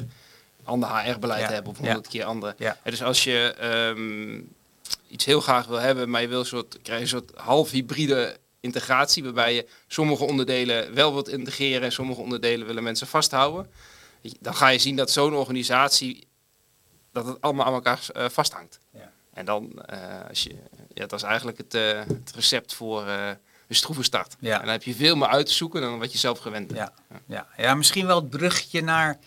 ander 0.64 0.88
HR-beleid 0.88 1.48
hebben 1.48 1.72
of 1.72 1.78
honderd 1.78 2.08
keer 2.08 2.24
andere. 2.24 2.54
Ja. 2.58 2.78
Dus 2.84 3.02
als 3.02 3.24
je 3.24 3.54
um, 3.96 4.54
iets 5.08 5.24
heel 5.24 5.40
graag 5.40 5.66
wil 5.66 5.78
hebben, 5.78 6.10
maar 6.10 6.20
je 6.20 6.28
wil 6.28 6.38
een 6.38 6.46
soort, 6.46 6.78
krijg 6.82 6.98
je 6.98 7.04
een 7.04 7.20
soort 7.20 7.38
half 7.38 7.70
hybride 7.70 8.36
integratie, 8.60 9.24
waarbij 9.24 9.54
je 9.54 9.66
sommige 9.86 10.24
onderdelen 10.24 10.94
wel 10.94 11.12
wilt 11.12 11.28
integreren 11.28 11.82
en 11.82 11.92
sommige 11.92 12.20
onderdelen 12.20 12.66
willen 12.66 12.82
mensen 12.82 13.06
vasthouden, 13.06 13.70
dan 14.40 14.54
ga 14.54 14.68
je 14.68 14.78
zien 14.78 14.96
dat 14.96 15.10
zo'n 15.10 15.34
organisatie 15.34 16.26
dat 17.12 17.26
het 17.26 17.40
allemaal 17.40 17.66
aan 17.66 17.72
elkaar 17.72 18.08
vasthangt. 18.12 18.78
En 19.32 19.44
dan, 19.44 19.82
uh, 19.92 19.98
als 20.28 20.42
je, 20.42 20.54
ja, 20.94 21.06
dat 21.06 21.12
is 21.12 21.22
eigenlijk 21.22 21.58
het, 21.58 21.74
uh, 21.74 21.98
het 21.98 22.32
recept 22.34 22.74
voor 22.74 23.06
uh, 23.06 23.28
een 23.68 23.74
stroeve 23.74 24.02
start. 24.02 24.36
Ja. 24.38 24.54
En 24.54 24.60
dan 24.60 24.72
heb 24.72 24.82
je 24.82 24.94
veel 24.94 25.16
meer 25.16 25.28
uit 25.28 25.46
te 25.46 25.52
zoeken 25.52 25.80
dan 25.80 25.98
wat 25.98 26.12
je 26.12 26.18
zelf 26.18 26.38
gewend 26.38 26.66
bent. 26.66 26.78
Ja, 26.78 26.92
ja. 27.26 27.46
ja 27.56 27.74
misschien 27.74 28.06
wel 28.06 28.16
het 28.16 28.30
bruggetje 28.30 28.82
naar... 28.82 29.18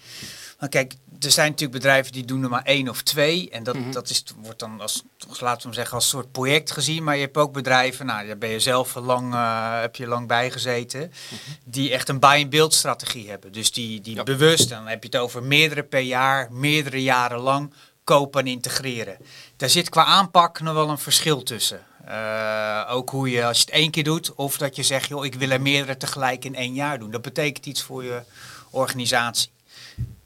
Maar 0.59 0.69
kijk, 0.69 0.93
er 1.19 1.31
zijn 1.31 1.49
natuurlijk 1.49 1.79
bedrijven 1.79 2.11
die 2.11 2.25
doen 2.25 2.43
er 2.43 2.49
maar 2.49 2.63
één 2.63 2.89
of 2.89 3.01
twee. 3.01 3.49
En 3.49 3.63
dat, 3.63 3.75
mm 3.75 3.83
-hmm. 3.83 3.91
dat 3.91 4.09
is, 4.09 4.23
wordt 4.41 4.59
dan 4.59 4.81
als, 4.81 5.03
laten 5.39 5.69
we 5.69 5.75
zeggen, 5.75 5.95
als 5.95 6.09
soort 6.09 6.31
project 6.31 6.71
gezien. 6.71 7.03
Maar 7.03 7.15
je 7.15 7.21
hebt 7.21 7.37
ook 7.37 7.53
bedrijven, 7.53 8.05
nou 8.05 8.27
daar 8.27 8.37
ben 8.37 8.49
je 8.49 8.59
zelf 8.59 8.95
lang, 8.95 9.33
uh, 9.33 9.79
heb 9.81 9.95
je 9.95 10.07
lang 10.07 10.27
bij 10.27 10.51
gezeten. 10.51 10.99
Mm 10.99 11.09
-hmm. 11.29 11.55
Die 11.63 11.91
echt 11.91 12.09
een 12.09 12.19
buy-and-build 12.19 12.73
strategie 12.73 13.29
hebben. 13.29 13.51
Dus 13.51 13.71
die, 13.71 14.01
die 14.01 14.15
ja. 14.15 14.23
bewust, 14.23 14.69
dan 14.69 14.87
heb 14.87 15.03
je 15.03 15.09
het 15.09 15.19
over 15.19 15.43
meerdere 15.43 15.83
per 15.83 15.99
jaar, 15.99 16.51
meerdere 16.51 17.03
jaren 17.03 17.39
lang 17.39 17.73
kopen 18.05 18.41
en 18.41 18.47
integreren. 18.47 19.17
Daar 19.57 19.69
zit 19.69 19.89
qua 19.89 20.05
aanpak 20.05 20.59
nog 20.59 20.73
wel 20.73 20.89
een 20.89 20.97
verschil 20.97 21.43
tussen. 21.43 21.85
Uh, 22.07 22.87
ook 22.89 23.09
hoe 23.09 23.29
je, 23.29 23.45
als 23.45 23.57
je 23.57 23.65
het 23.65 23.73
één 23.73 23.91
keer 23.91 24.03
doet, 24.03 24.33
of 24.35 24.57
dat 24.57 24.75
je 24.75 24.83
zegt, 24.83 25.07
joh, 25.07 25.25
ik 25.25 25.35
wil 25.35 25.49
er 25.49 25.61
meerdere 25.61 25.97
tegelijk 25.97 26.45
in 26.45 26.55
één 26.55 26.73
jaar 26.73 26.99
doen. 26.99 27.11
Dat 27.11 27.21
betekent 27.21 27.65
iets 27.65 27.81
voor 27.81 28.03
je 28.03 28.21
organisatie. 28.69 29.49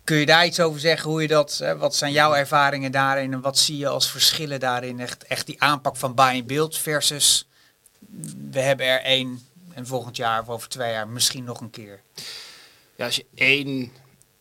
Kun 0.04 0.18
je 0.18 0.26
daar 0.26 0.46
iets 0.46 0.60
over 0.60 0.80
zeggen, 0.80 1.10
hoe 1.10 1.22
je 1.22 1.28
dat, 1.28 1.58
hè, 1.58 1.78
wat 1.78 1.96
zijn 1.96 2.12
jouw 2.12 2.34
ervaringen 2.34 2.92
daarin 2.92 3.34
en 3.34 3.42
wat 3.42 3.58
zie 3.58 3.78
je 3.78 3.88
als 3.88 4.12
verschillen 4.12 4.60
daarin? 4.60 5.00
Echt, 5.00 5.24
echt 5.24 5.46
die 5.46 5.62
aanpak 5.62 5.96
van 5.96 6.16
buy 6.16 6.36
and 6.36 6.48
build 6.48 6.78
versus 6.78 7.48
we 8.52 8.60
hebben 8.60 8.86
er 8.86 9.02
één 9.02 9.48
en 9.74 9.88
volgend 9.88 10.16
jaar 10.16 10.42
of 10.42 10.50
over 10.50 10.70
twee 10.70 10.92
jaar 10.92 11.08
misschien 11.08 11.44
nog 11.44 11.62
een 11.62 11.70
keer. 11.70 12.02
Ja, 12.96 13.06
als 13.06 13.16
je 13.16 13.25
één 13.36 13.92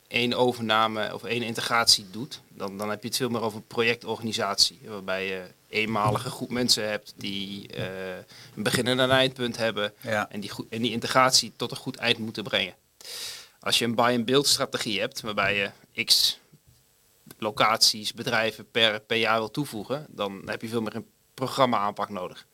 één 0.08 0.34
overname 0.34 1.15
of 1.15 1.24
één 1.24 1.43
integratie 1.43 2.06
doet, 2.10 2.41
dan, 2.48 2.79
dan 2.79 2.91
heb 2.91 3.03
je 3.03 3.08
het 3.08 3.17
veel 3.17 3.29
meer 3.29 3.41
over 3.41 3.60
projectorganisatie. 3.60 4.81
Waarbij 4.84 5.27
je 5.27 5.43
eenmalige 5.69 6.31
groep 6.31 6.50
mensen 6.50 6.88
hebt 6.88 7.15
die 7.17 7.77
uh, 7.77 7.84
een 8.56 8.62
begin 8.62 8.86
en 8.86 8.98
een 8.98 9.10
eindpunt 9.10 9.56
hebben. 9.56 9.93
En, 10.29 10.41
die 10.41 10.50
goed, 10.50 10.67
en 10.69 10.82
die 10.82 10.91
integratie 10.91 11.53
tot 11.56 11.70
een 11.70 11.77
goed 11.77 11.96
eind 11.96 12.19
moeten 12.19 12.43
brengen. 12.43 12.74
Als 13.60 13.79
je 13.79 13.84
een 13.84 13.94
buy-and-build 13.94 14.46
strategie 14.46 15.00
hebt, 15.00 15.20
waarbij 15.20 15.56
je 15.56 16.05
x 16.05 16.38
locaties, 17.38 18.12
bedrijven 18.12 18.70
per, 18.70 19.00
per 19.00 19.17
jaar 19.17 19.38
wil 19.38 19.50
toevoegen, 19.50 20.06
dan 20.08 20.43
heb 20.46 20.62
je 20.62 20.69
veel 20.69 20.82
meer 20.82 20.94
een 20.94 21.06
programma 21.34 21.79
aanpak 21.79 22.08
nodig. 22.08 22.46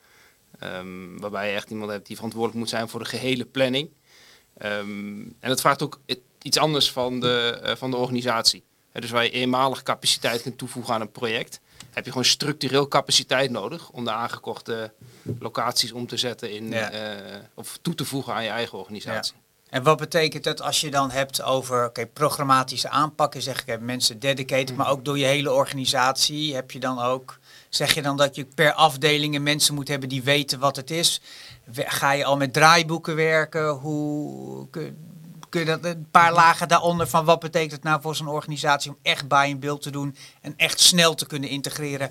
Um, 0.62 1.20
waarbij 1.20 1.48
je 1.48 1.54
echt 1.54 1.70
iemand 1.70 1.90
hebt 1.90 2.06
die 2.06 2.16
verantwoordelijk 2.16 2.60
moet 2.60 2.70
zijn 2.70 2.88
voor 2.88 3.00
de 3.00 3.06
gehele 3.06 3.44
planning. 3.44 3.90
Um, 4.62 5.36
en 5.40 5.48
dat 5.48 5.60
vraagt 5.60 5.82
ook 5.82 6.00
iets 6.44 6.58
anders 6.58 6.92
van 6.92 7.20
de, 7.20 7.60
uh, 7.64 7.74
van 7.74 7.90
de 7.90 7.96
organisatie. 7.96 8.64
dus 8.92 9.10
waar 9.10 9.24
je 9.24 9.30
eenmalig 9.30 9.82
capaciteit 9.82 10.42
kunt 10.42 10.58
toevoegen 10.58 10.94
aan 10.94 11.00
een 11.00 11.10
project, 11.10 11.60
heb 11.90 12.04
je 12.04 12.10
gewoon 12.10 12.26
structureel 12.26 12.88
capaciteit 12.88 13.50
nodig 13.50 13.90
om 13.90 14.04
de 14.04 14.10
aangekochte 14.10 14.92
locaties 15.38 15.92
om 15.92 16.06
te 16.06 16.16
zetten 16.16 16.50
in, 16.50 16.70
ja. 16.70 16.92
uh, 16.92 17.36
of 17.54 17.78
toe 17.82 17.94
te 17.94 18.04
voegen 18.04 18.34
aan 18.34 18.42
je 18.42 18.48
eigen 18.48 18.78
organisatie. 18.78 19.34
Ja. 19.36 19.42
En 19.74 19.82
wat 19.82 19.98
betekent 19.98 20.44
dat 20.44 20.62
als 20.62 20.80
je 20.80 20.90
dan 20.90 21.10
hebt 21.10 21.42
over 21.42 21.86
okay, 21.86 22.06
programmatische 22.06 22.88
aanpakken, 22.88 23.42
zeg 23.42 23.60
ik, 23.60 23.66
heb 23.66 23.80
mensen 23.80 24.18
dedicated, 24.18 24.70
mm. 24.70 24.76
maar 24.76 24.90
ook 24.90 25.04
door 25.04 25.18
je 25.18 25.24
hele 25.24 25.52
organisatie 25.52 26.54
heb 26.54 26.70
je 26.70 26.80
dan 26.80 26.98
ook, 26.98 27.38
zeg 27.68 27.94
je 27.94 28.02
dan 28.02 28.16
dat 28.16 28.34
je 28.34 28.44
per 28.44 28.72
afdelingen 28.72 29.42
mensen 29.42 29.74
moet 29.74 29.88
hebben 29.88 30.08
die 30.08 30.22
weten 30.22 30.58
wat 30.58 30.76
het 30.76 30.90
is? 30.90 31.20
Ga 31.72 32.12
je 32.12 32.24
al 32.24 32.36
met 32.36 32.52
draaiboeken 32.52 33.16
werken? 33.16 33.68
Hoe 33.68 34.68
kun 35.54 35.64
je 35.64 35.78
dat 35.78 35.84
een 35.84 36.10
paar 36.10 36.32
lagen 36.32 36.68
daaronder 36.68 37.06
van 37.06 37.24
wat 37.24 37.40
betekent 37.40 37.72
het 37.72 37.82
nou 37.82 38.00
voor 38.00 38.16
zo'n 38.16 38.28
organisatie 38.28 38.90
om 38.90 38.98
echt 39.02 39.28
buy 39.28 39.48
in 39.48 39.58
beeld 39.58 39.82
te 39.82 39.90
doen 39.90 40.16
en 40.40 40.54
echt 40.56 40.80
snel 40.80 41.14
te 41.14 41.26
kunnen 41.26 41.48
integreren 41.48 42.10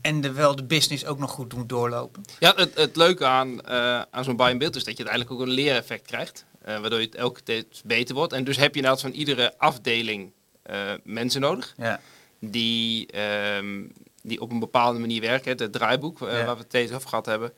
en 0.00 0.20
de, 0.20 0.32
wel 0.32 0.56
de 0.56 0.64
business 0.64 1.06
ook 1.06 1.18
nog 1.18 1.30
goed 1.30 1.50
doen 1.50 1.66
doorlopen? 1.66 2.22
Ja, 2.38 2.52
het, 2.56 2.74
het 2.74 2.96
leuke 2.96 3.26
aan, 3.26 3.48
uh, 3.48 4.02
aan 4.10 4.24
zo'n 4.24 4.36
buy 4.36 4.50
in 4.50 4.58
beeld 4.58 4.76
is 4.76 4.84
dat 4.84 4.96
je 4.96 5.04
uiteindelijk 5.04 5.40
ook 5.40 5.46
een 5.46 5.54
leereffect 5.54 6.06
krijgt, 6.06 6.44
uh, 6.60 6.80
waardoor 6.80 6.98
je 6.98 7.06
het 7.06 7.14
elke 7.14 7.42
keer 7.42 7.64
beter 7.84 8.14
wordt. 8.14 8.32
En 8.32 8.44
dus 8.44 8.56
heb 8.56 8.70
je 8.70 8.76
inderdaad 8.76 9.00
van 9.00 9.10
iedere 9.10 9.58
afdeling 9.58 10.32
uh, 10.70 10.92
mensen 11.04 11.40
nodig 11.40 11.74
ja. 11.76 12.00
die, 12.40 13.08
um, 13.56 13.92
die 14.22 14.40
op 14.40 14.50
een 14.50 14.58
bepaalde 14.58 14.98
manier 14.98 15.20
werken. 15.20 15.56
Het 15.56 15.72
draaiboek 15.72 16.18
ja. 16.18 16.26
waar 16.26 16.44
we 16.44 16.60
het 16.60 16.68
steeds 16.68 16.92
over 16.92 17.08
gehad 17.08 17.26
hebben. 17.26 17.52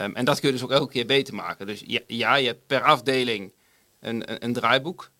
Um, 0.00 0.14
en 0.14 0.24
dat 0.24 0.40
kun 0.40 0.48
je 0.48 0.54
dus 0.54 0.64
ook 0.64 0.70
elke 0.70 0.92
keer 0.92 1.06
beter 1.06 1.34
maken. 1.34 1.66
Dus 1.66 1.82
ja, 1.86 2.00
ja 2.06 2.34
je 2.34 2.46
hebt 2.46 2.66
per 2.66 2.82
afdeling 2.82 3.52
een, 4.02 4.30
een, 4.30 4.44
een, 4.44 4.52
draaiboek. 4.52 5.10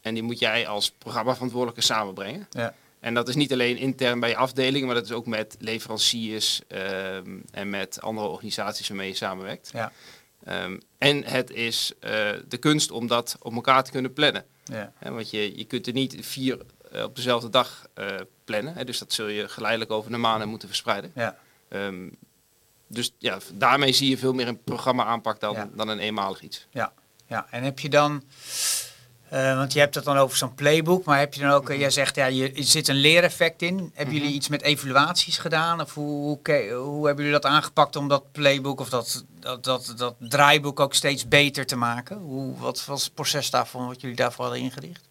En 0.00 0.14
die 0.14 0.22
moet 0.22 0.38
jij 0.38 0.66
als 0.66 0.90
programmaverantwoordelijke 0.90 1.82
samenbrengen. 1.82 2.46
Ja. 2.50 2.74
En 3.00 3.14
dat 3.14 3.28
is 3.28 3.34
niet 3.34 3.52
alleen 3.52 3.76
intern 3.76 4.20
bij 4.20 4.28
je 4.28 4.36
afdeling, 4.36 4.86
maar 4.86 4.94
dat 4.94 5.04
is 5.04 5.12
ook 5.12 5.26
met 5.26 5.56
leveranciers 5.58 6.60
ehm, 6.68 7.38
en 7.50 7.70
met 7.70 8.00
andere 8.00 8.26
organisaties 8.26 8.88
waarmee 8.88 9.08
je 9.08 9.14
samenwerkt. 9.14 9.70
Ja. 9.72 9.92
Ehm, 10.44 10.78
en 10.98 11.24
het 11.24 11.50
is 11.50 11.92
uh, 12.00 12.10
de 12.48 12.56
kunst 12.58 12.90
om 12.90 13.06
dat 13.06 13.36
op 13.42 13.54
elkaar 13.54 13.84
te 13.84 13.90
kunnen 13.90 14.12
plannen. 14.12 14.44
Ja. 14.64 14.92
want 15.02 15.30
je, 15.30 15.58
je 15.58 15.64
kunt 15.64 15.86
er 15.86 15.92
niet 15.92 16.16
vier 16.20 16.58
uh, 16.94 17.02
op 17.02 17.16
dezelfde 17.16 17.48
dag 17.48 17.88
uh, 17.98 18.06
plannen. 18.44 18.74
Hè, 18.74 18.84
dus 18.84 18.98
dat 18.98 19.12
zul 19.12 19.26
je 19.26 19.48
geleidelijk 19.48 19.90
over 19.90 20.10
de 20.10 20.16
maanden 20.16 20.48
moeten 20.48 20.68
verspreiden. 20.68 21.12
Ja. 21.14 21.38
Um, 21.68 22.16
dus 22.86 23.14
ja, 23.18 23.38
daarmee 23.54 23.92
zie 23.92 24.10
je 24.10 24.18
veel 24.18 24.32
meer 24.32 24.48
een 24.48 24.62
programma 24.62 25.04
aanpak 25.04 25.40
dan, 25.40 25.70
dan 25.74 25.88
een 25.88 25.98
eenmalig 25.98 26.40
iets. 26.40 26.66
Ja, 26.70 26.92
ja. 27.30 27.46
en 27.50 27.62
heb 27.62 27.78
je 27.78 27.88
dan 27.88 28.22
uh, 29.32 29.56
want 29.56 29.72
je 29.72 29.78
hebt 29.78 29.94
het 29.94 30.04
dan 30.04 30.16
over 30.16 30.36
zo'n 30.36 30.54
playbook, 30.54 31.04
maar 31.04 31.18
heb 31.18 31.34
je 31.34 31.40
dan 31.40 31.50
ook, 31.50 31.68
mm 31.68 31.78
jij 31.78 31.90
zegt 31.90 32.16
ja, 32.16 32.26
je, 32.26 32.52
er 32.52 32.64
zit 32.64 32.88
een 32.88 32.94
leereffect 32.94 33.62
in. 33.62 33.76
Hebben 33.94 34.14
mhm. 34.14 34.22
jullie 34.22 34.36
iets 34.36 34.48
met 34.48 34.62
evaluaties 34.62 35.38
gedaan? 35.38 35.80
Of 35.80 35.94
hoe, 35.94 36.22
hoe, 36.22 36.38
hoe, 36.72 37.06
hebben 37.06 37.24
jullie 37.24 37.40
dat 37.40 37.50
aangepakt 37.50 37.96
om 37.96 38.08
dat 38.08 38.32
playbook 38.32 38.80
of 38.80 38.88
dat, 38.88 39.24
dat, 39.40 39.64
dat, 39.64 39.94
dat 39.96 40.14
draaiboek 40.18 40.80
ook 40.80 40.94
steeds 40.94 41.28
beter 41.28 41.66
te 41.66 41.76
maken? 41.76 42.16
Hoe, 42.16 42.58
wat 42.58 42.84
was 42.84 43.04
het 43.04 43.14
proces 43.14 43.50
daarvan, 43.50 43.86
wat 43.86 44.00
jullie 44.00 44.16
daarvoor 44.16 44.44
hadden 44.44 44.62
ingericht? 44.62 45.08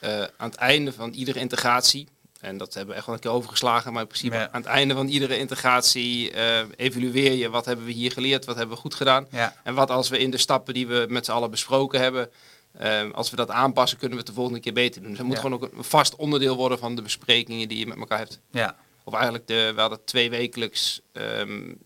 Uh, 0.00 0.20
aan 0.20 0.50
het 0.50 0.54
einde 0.54 0.92
van 0.92 1.10
iedere 1.10 1.38
integratie, 1.38 2.08
en 2.40 2.58
dat 2.58 2.74
hebben 2.74 2.90
we 2.92 2.96
echt 2.96 3.06
wel 3.06 3.14
een 3.14 3.20
keer 3.20 3.30
overgeslagen, 3.30 3.92
maar 3.92 4.02
in 4.02 4.08
principe 4.08 4.50
aan 4.50 4.60
het 4.60 4.70
einde 4.70 4.94
van 4.94 5.08
iedere 5.08 5.38
integratie 5.38 6.32
uh, 6.32 6.58
evalueer 6.76 7.32
je 7.32 7.50
wat 7.50 7.64
hebben 7.64 7.84
we 7.84 7.92
hier 7.92 8.12
geleerd, 8.12 8.44
wat 8.44 8.56
hebben 8.56 8.74
we 8.74 8.80
goed 8.80 8.94
gedaan. 8.94 9.26
Ja. 9.30 9.54
En 9.62 9.74
wat 9.74 9.90
als 9.90 10.08
we 10.08 10.18
in 10.18 10.30
de 10.30 10.38
stappen 10.38 10.74
die 10.74 10.86
we 10.86 11.06
met 11.08 11.24
z'n 11.24 11.32
allen 11.32 11.50
besproken 11.50 12.00
hebben, 12.00 12.30
Ehm, 12.78 13.10
als 13.10 13.30
we 13.30 13.36
dat 13.36 13.50
aanpassen, 13.50 13.98
kunnen 13.98 14.18
we 14.18 14.22
het 14.22 14.32
de 14.32 14.38
volgende 14.38 14.60
keer 14.60 14.72
beter 14.72 15.00
doen. 15.00 15.10
Dus 15.10 15.18
dat 15.18 15.26
moet 15.26 15.38
gewoon 15.38 15.54
ook 15.54 15.62
een 15.62 15.84
vast 15.84 16.16
onderdeel 16.16 16.56
worden 16.56 16.78
van 16.78 16.94
de 16.94 17.02
besprekingen 17.02 17.68
die 17.68 17.78
je 17.78 17.86
met 17.86 17.98
elkaar 17.98 18.18
hebt. 18.18 18.40
Ja. 18.50 18.76
Of 19.04 19.12
eigenlijk, 19.12 19.46
de, 19.46 19.72
we 19.74 19.80
hadden 19.80 20.04
twee 20.04 20.30
wekelijks 20.30 21.00
um, 21.12 21.78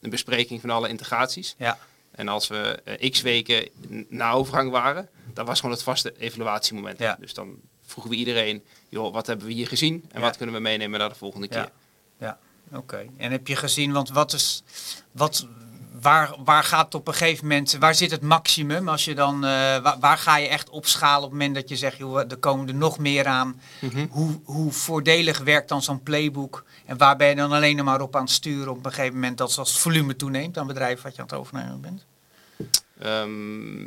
een 0.00 0.10
bespreking 0.10 0.60
van 0.60 0.70
alle 0.70 0.88
integraties. 0.88 1.54
Ja. 1.58 1.78
En 2.10 2.28
als 2.28 2.48
we 2.48 2.82
uh, 3.00 3.10
x 3.10 3.20
weken 3.20 3.68
na 4.08 4.32
overgang 4.32 4.70
waren, 4.70 5.08
dan 5.34 5.46
was 5.46 5.60
gewoon 5.60 5.74
het 5.74 5.84
vaste 5.84 6.14
evaluatiemoment. 6.18 6.98
Ja. 6.98 7.16
Dus 7.20 7.34
dan 7.34 7.56
vroegen 7.82 8.12
we 8.12 8.18
iedereen, 8.18 8.64
joh, 8.92 9.12
wat 9.12 9.26
hebben 9.26 9.46
we 9.46 9.52
hier 9.52 9.66
gezien 9.66 10.04
en 10.10 10.20
wat 10.20 10.36
kunnen 10.36 10.54
we 10.54 10.60
meenemen 10.60 10.98
naar 10.98 11.08
de 11.08 11.14
volgende 11.14 11.48
keer. 11.48 11.70
Ja, 12.18 12.38
oké. 12.72 13.06
En 13.16 13.30
heb 13.30 13.46
je 13.46 13.56
gezien, 13.56 13.92
want 13.92 14.10
wat 14.10 14.32
is, 14.32 14.62
wat, 15.12 15.46
waar, 16.00 16.34
waar 16.44 16.64
gaat 16.64 16.94
op 16.94 17.08
een 17.08 17.14
gegeven 17.14 17.46
moment, 17.46 17.76
waar 17.78 17.94
zit 17.94 18.10
het 18.10 18.22
maximum? 18.22 18.88
Als 18.88 19.04
je 19.04 19.14
dan, 19.14 19.34
uh, 19.34 19.96
waar, 20.00 20.18
ga 20.18 20.36
je 20.36 20.48
echt 20.48 20.70
opschalen 20.70 21.24
op 21.24 21.30
het 21.30 21.32
moment 21.32 21.54
dat 21.54 21.68
je 21.68 21.76
zegt, 21.76 21.96
joh, 21.96 22.18
er 22.18 22.36
komen 22.36 22.68
er 22.68 22.74
nog 22.74 22.98
meer 22.98 23.26
aan. 23.26 23.60
Mhm. 23.80 24.06
hoe, 24.10 24.40
hoe 24.44 24.72
voordelig 24.72 25.38
werkt 25.38 25.68
dan 25.68 25.82
zo'n 25.82 26.02
playbook? 26.02 26.64
En 26.86 26.96
waar 26.96 27.16
ben 27.16 27.28
je 27.28 27.34
dan 27.34 27.52
alleen 27.52 27.84
maar 27.84 28.00
op 28.00 28.16
aan 28.16 28.22
het 28.22 28.30
sturen 28.30 28.72
op 28.72 28.86
een 28.86 28.92
gegeven 28.92 29.14
moment 29.14 29.38
dat 29.38 29.58
als 29.58 29.70
het 29.70 29.80
volume 29.80 30.16
toeneemt 30.16 30.58
aan 30.58 30.66
bedrijf 30.66 31.02
wat 31.02 31.14
je 31.14 31.22
aan 31.22 31.28
het 31.28 31.36
overnemen 31.36 31.80
bent? 31.80 32.04
Um, 33.04 33.86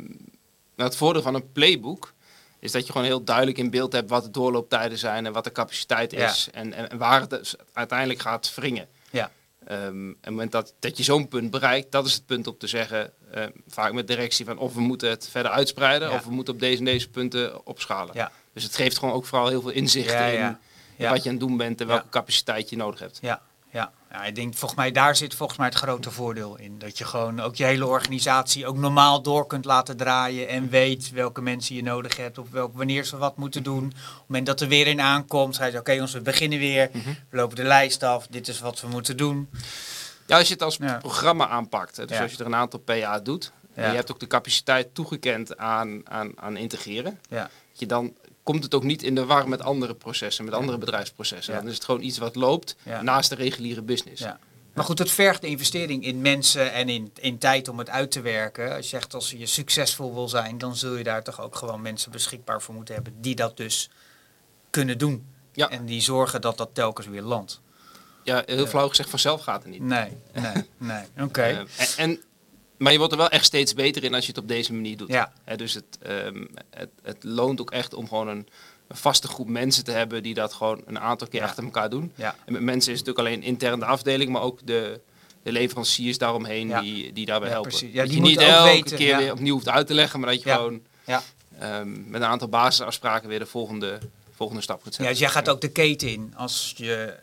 nou, 0.76 0.88
het 0.88 0.96
voordeel 0.96 1.22
van 1.22 1.34
een 1.34 1.52
playbook 1.52 2.14
is 2.58 2.72
dat 2.72 2.86
je 2.86 2.92
gewoon 2.92 3.06
heel 3.06 3.24
duidelijk 3.24 3.58
in 3.58 3.70
beeld 3.70 3.92
hebt 3.92 4.10
wat 4.10 4.24
de 4.24 4.30
doorlooptijden 4.30 4.98
zijn 4.98 5.26
en 5.26 5.32
wat 5.32 5.44
de 5.44 5.52
capaciteit 5.52 6.12
is 6.12 6.48
en, 6.52 6.72
en, 6.72 6.98
waar 6.98 7.20
het 7.20 7.30
dus 7.30 7.54
uiteindelijk 7.72 8.20
gaat 8.20 8.54
wringen. 8.54 8.88
Ja. 9.10 9.30
Um, 9.70 9.76
en 9.76 10.10
op 10.10 10.16
het 10.20 10.30
moment 10.30 10.52
dat, 10.52 10.74
dat 10.78 10.96
je 10.96 11.02
zo'n 11.02 11.28
punt 11.28 11.50
bereikt, 11.50 11.92
dat 11.92 12.06
is 12.06 12.12
het 12.12 12.26
punt 12.26 12.46
om 12.46 12.58
te 12.58 12.66
zeggen, 12.66 13.12
uh, 13.34 13.44
vaak 13.68 13.92
met 13.92 14.06
directie 14.06 14.44
van 14.44 14.58
of 14.58 14.74
we 14.74 14.80
moeten 14.80 15.08
het 15.08 15.28
verder 15.30 15.52
uitspreiden 15.52 16.12
of 16.12 16.24
we 16.24 16.30
moeten 16.30 16.54
op 16.54 16.60
deze 16.60 16.78
en 16.78 16.84
deze 16.84 17.08
punten 17.08 17.66
opschalen. 17.66 18.14
Ja. 18.14 18.32
Dus 18.52 18.62
het 18.62 18.76
geeft 18.76 18.98
gewoon 18.98 19.14
ook 19.14 19.26
vooral 19.26 19.48
heel 19.48 19.60
veel 19.60 19.70
inzicht 19.70 20.12
in 20.12 20.58
wat 21.08 21.22
je 21.22 21.28
aan 21.28 21.36
het 21.36 21.40
doen 21.40 21.56
bent 21.56 21.80
en 21.80 21.86
welke 21.86 22.08
capaciteit 22.08 22.70
je 22.70 22.76
nodig 22.76 23.00
hebt. 23.00 23.18
Ja, 23.20 23.42
ja. 24.16 24.24
ik 24.24 24.34
denk 24.34 24.54
volgens 24.54 24.80
mij 24.80 24.92
daar 24.92 25.16
zit 25.16 25.34
volgens 25.34 25.58
mij 25.58 25.68
het 25.68 25.76
grote 25.76 26.10
voordeel 26.10 26.58
in. 26.58 26.78
Dat 26.78 26.98
je 26.98 27.04
gewoon 27.04 27.40
ook 27.40 27.56
je 27.56 27.64
hele 27.64 27.86
organisatie 27.86 28.66
ook 28.66 28.76
normaal 28.76 29.22
door 29.22 29.46
kunt 29.46 29.64
laten 29.64 29.96
draaien 29.96 30.48
en 30.48 30.68
weet 30.68 31.10
welke 31.10 31.40
mensen 31.42 31.74
je 31.74 31.82
nodig 31.82 32.16
hebt 32.16 32.38
of 32.38 32.50
welk, 32.50 32.76
wanneer 32.76 33.04
ze 33.04 33.16
wat 33.16 33.36
moeten 33.36 33.62
doen. 33.62 33.84
Op 33.84 33.92
het 33.92 34.24
moment 34.26 34.46
dat 34.46 34.60
er 34.60 34.68
weer 34.68 34.86
in 34.86 35.00
aankomt, 35.00 35.56
ga 35.56 35.64
je 35.64 35.78
oké 35.78 35.92
okay, 35.92 36.08
we 36.08 36.20
beginnen 36.20 36.58
weer, 36.58 36.88
mhm. 36.92 37.08
we 37.30 37.36
lopen 37.36 37.56
de 37.56 37.62
lijst 37.62 38.02
af, 38.02 38.26
dit 38.26 38.48
is 38.48 38.60
wat 38.60 38.80
we 38.80 38.88
moeten 38.88 39.16
doen. 39.16 39.50
Ja, 40.26 40.38
als 40.38 40.46
je 40.46 40.52
het 40.52 40.62
als 40.62 40.78
programma 40.98 41.48
aanpakt, 41.48 42.08
dus 42.08 42.20
als 42.20 42.32
je 42.32 42.38
er 42.38 42.46
een 42.46 42.54
aantal 42.54 42.80
PA 42.80 43.20
doet, 43.20 43.52
en 43.74 43.90
je 43.90 43.96
hebt 43.96 44.12
ook 44.12 44.20
de 44.20 44.26
capaciteit 44.26 44.94
toegekend 44.94 45.56
aan, 45.56 46.00
aan, 46.08 46.32
aan 46.40 46.56
integreren, 46.56 47.20
ja. 47.28 47.50
je 47.72 47.86
dan 47.86 48.14
komt 48.46 48.62
het 48.62 48.74
ook 48.74 48.84
niet 48.84 49.02
in 49.02 49.14
de 49.14 49.24
war 49.24 49.48
met 49.48 49.62
andere 49.62 49.94
processen, 49.94 50.44
met 50.44 50.54
andere 50.54 50.78
bedrijfsprocessen. 50.78 51.54
Dan 51.54 51.68
is 51.68 51.74
het 51.74 51.84
gewoon 51.84 52.02
iets 52.02 52.18
wat 52.18 52.34
loopt 52.34 52.76
naast 53.02 53.28
de 53.28 53.34
reguliere 53.34 53.82
business. 53.82 54.22
Maar 54.74 54.84
goed, 54.84 54.98
het 54.98 55.10
vergt 55.10 55.40
de 55.40 55.46
investering 55.46 56.04
in 56.04 56.20
mensen 56.20 56.72
en 56.72 56.88
in, 56.88 57.12
in 57.20 57.38
tijd 57.38 57.68
om 57.68 57.78
het 57.78 57.90
uit 57.90 58.10
te 58.10 58.20
werken. 58.20 58.76
Als 58.76 58.90
je 58.90 58.96
zegt, 58.96 59.14
als 59.14 59.30
je 59.30 59.46
succesvol 59.46 60.14
wil 60.14 60.28
zijn, 60.28 60.58
dan 60.58 60.76
zul 60.76 60.96
je 60.96 61.04
daar 61.04 61.22
toch 61.22 61.40
ook 61.40 61.56
gewoon 61.56 61.82
mensen 61.82 62.10
beschikbaar 62.10 62.62
voor 62.62 62.74
moeten 62.74 62.94
hebben 62.94 63.14
die 63.20 63.34
dat 63.34 63.56
dus 63.56 63.90
kunnen 64.70 64.98
doen. 64.98 65.26
Ja. 65.52 65.70
En 65.70 65.86
die 65.86 66.00
zorgen 66.00 66.40
dat 66.40 66.56
dat 66.56 66.68
telkens 66.72 67.06
weer 67.06 67.22
landt. 67.22 67.60
Ja, 68.22 68.42
heel 68.46 68.66
flauw 68.66 68.88
gezegd, 68.88 69.10
vanzelf 69.10 69.42
gaat 69.42 69.62
het 69.62 69.72
niet. 69.72 69.82
Nee, 69.82 70.16
nee, 70.32 70.68
nee. 70.76 71.04
Oké. 71.26 71.42
Eh, 71.42 71.58
en, 71.58 71.66
en 71.96 72.20
maar 72.76 72.92
je 72.92 72.98
wordt 72.98 73.12
er 73.12 73.18
wel 73.18 73.28
echt 73.28 73.44
steeds 73.44 73.74
beter 73.74 74.04
in 74.04 74.14
als 74.14 74.24
je 74.24 74.32
het 74.32 74.40
op 74.40 74.48
deze 74.48 74.72
manier 74.72 74.96
doet. 74.96 75.08
Ja. 75.08 75.32
dus 75.56 75.74
het, 75.74 75.98
um, 76.06 76.48
het, 76.70 76.88
het, 77.02 77.24
loont 77.24 77.60
ook 77.60 77.70
echt 77.70 77.94
om 77.94 78.08
gewoon 78.08 78.28
een, 78.28 78.46
een, 78.88 78.96
vaste 78.96 79.28
groep 79.28 79.48
mensen 79.48 79.84
te 79.84 79.90
hebben 79.90 80.22
die 80.22 80.34
dat 80.34 80.52
gewoon 80.52 80.82
een 80.86 80.98
aantal 80.98 81.28
keer 81.28 81.42
achter 81.42 81.64
elkaar 81.64 81.90
doen. 81.90 82.12
Ja. 82.14 82.36
En 82.44 82.52
met 82.52 82.62
mensen 82.62 82.92
is 82.92 82.98
het 82.98 83.06
natuurlijk 83.06 83.36
alleen 83.36 83.48
intern 83.48 83.78
de 83.78 83.86
afdeling, 83.86 84.30
maar 84.30 84.42
ook 84.42 84.66
de, 84.66 85.00
de 85.42 85.52
leveranciers 85.52 86.18
daaromheen 86.18 86.80
die, 86.80 87.12
die 87.12 87.26
daarbij 87.26 87.50
helpen. 87.50 87.70
Precies. 87.70 87.92
Ja, 87.92 88.04
die 88.04 88.20
dat 88.20 88.24
je 88.24 88.30
niet 88.30 88.40
elke 88.40 88.70
weten, 88.70 88.96
keer 88.96 89.16
weer 89.16 89.32
opnieuw 89.32 89.54
hoeft 89.54 89.68
uit 89.68 89.86
te 89.86 89.94
leggen, 89.94 90.20
maar 90.20 90.30
dat 90.30 90.42
je 90.42 90.50
gewoon 90.50 90.80
um, 91.62 92.04
met 92.08 92.20
een 92.20 92.28
aantal 92.28 92.48
basisafspraken 92.48 93.28
weer 93.28 93.38
de 93.38 93.46
volgende, 93.46 93.98
volgende 94.34 94.62
stap 94.62 94.82
kunt 94.82 94.94
zetten. 94.94 95.04
Ja, 95.04 95.10
dus 95.10 95.20
jij 95.20 95.42
gaat 95.42 95.48
ook 95.48 95.60
de 95.60 95.72
keten 95.72 96.08
in 96.08 96.32
als 96.36 96.74
je 96.76 97.16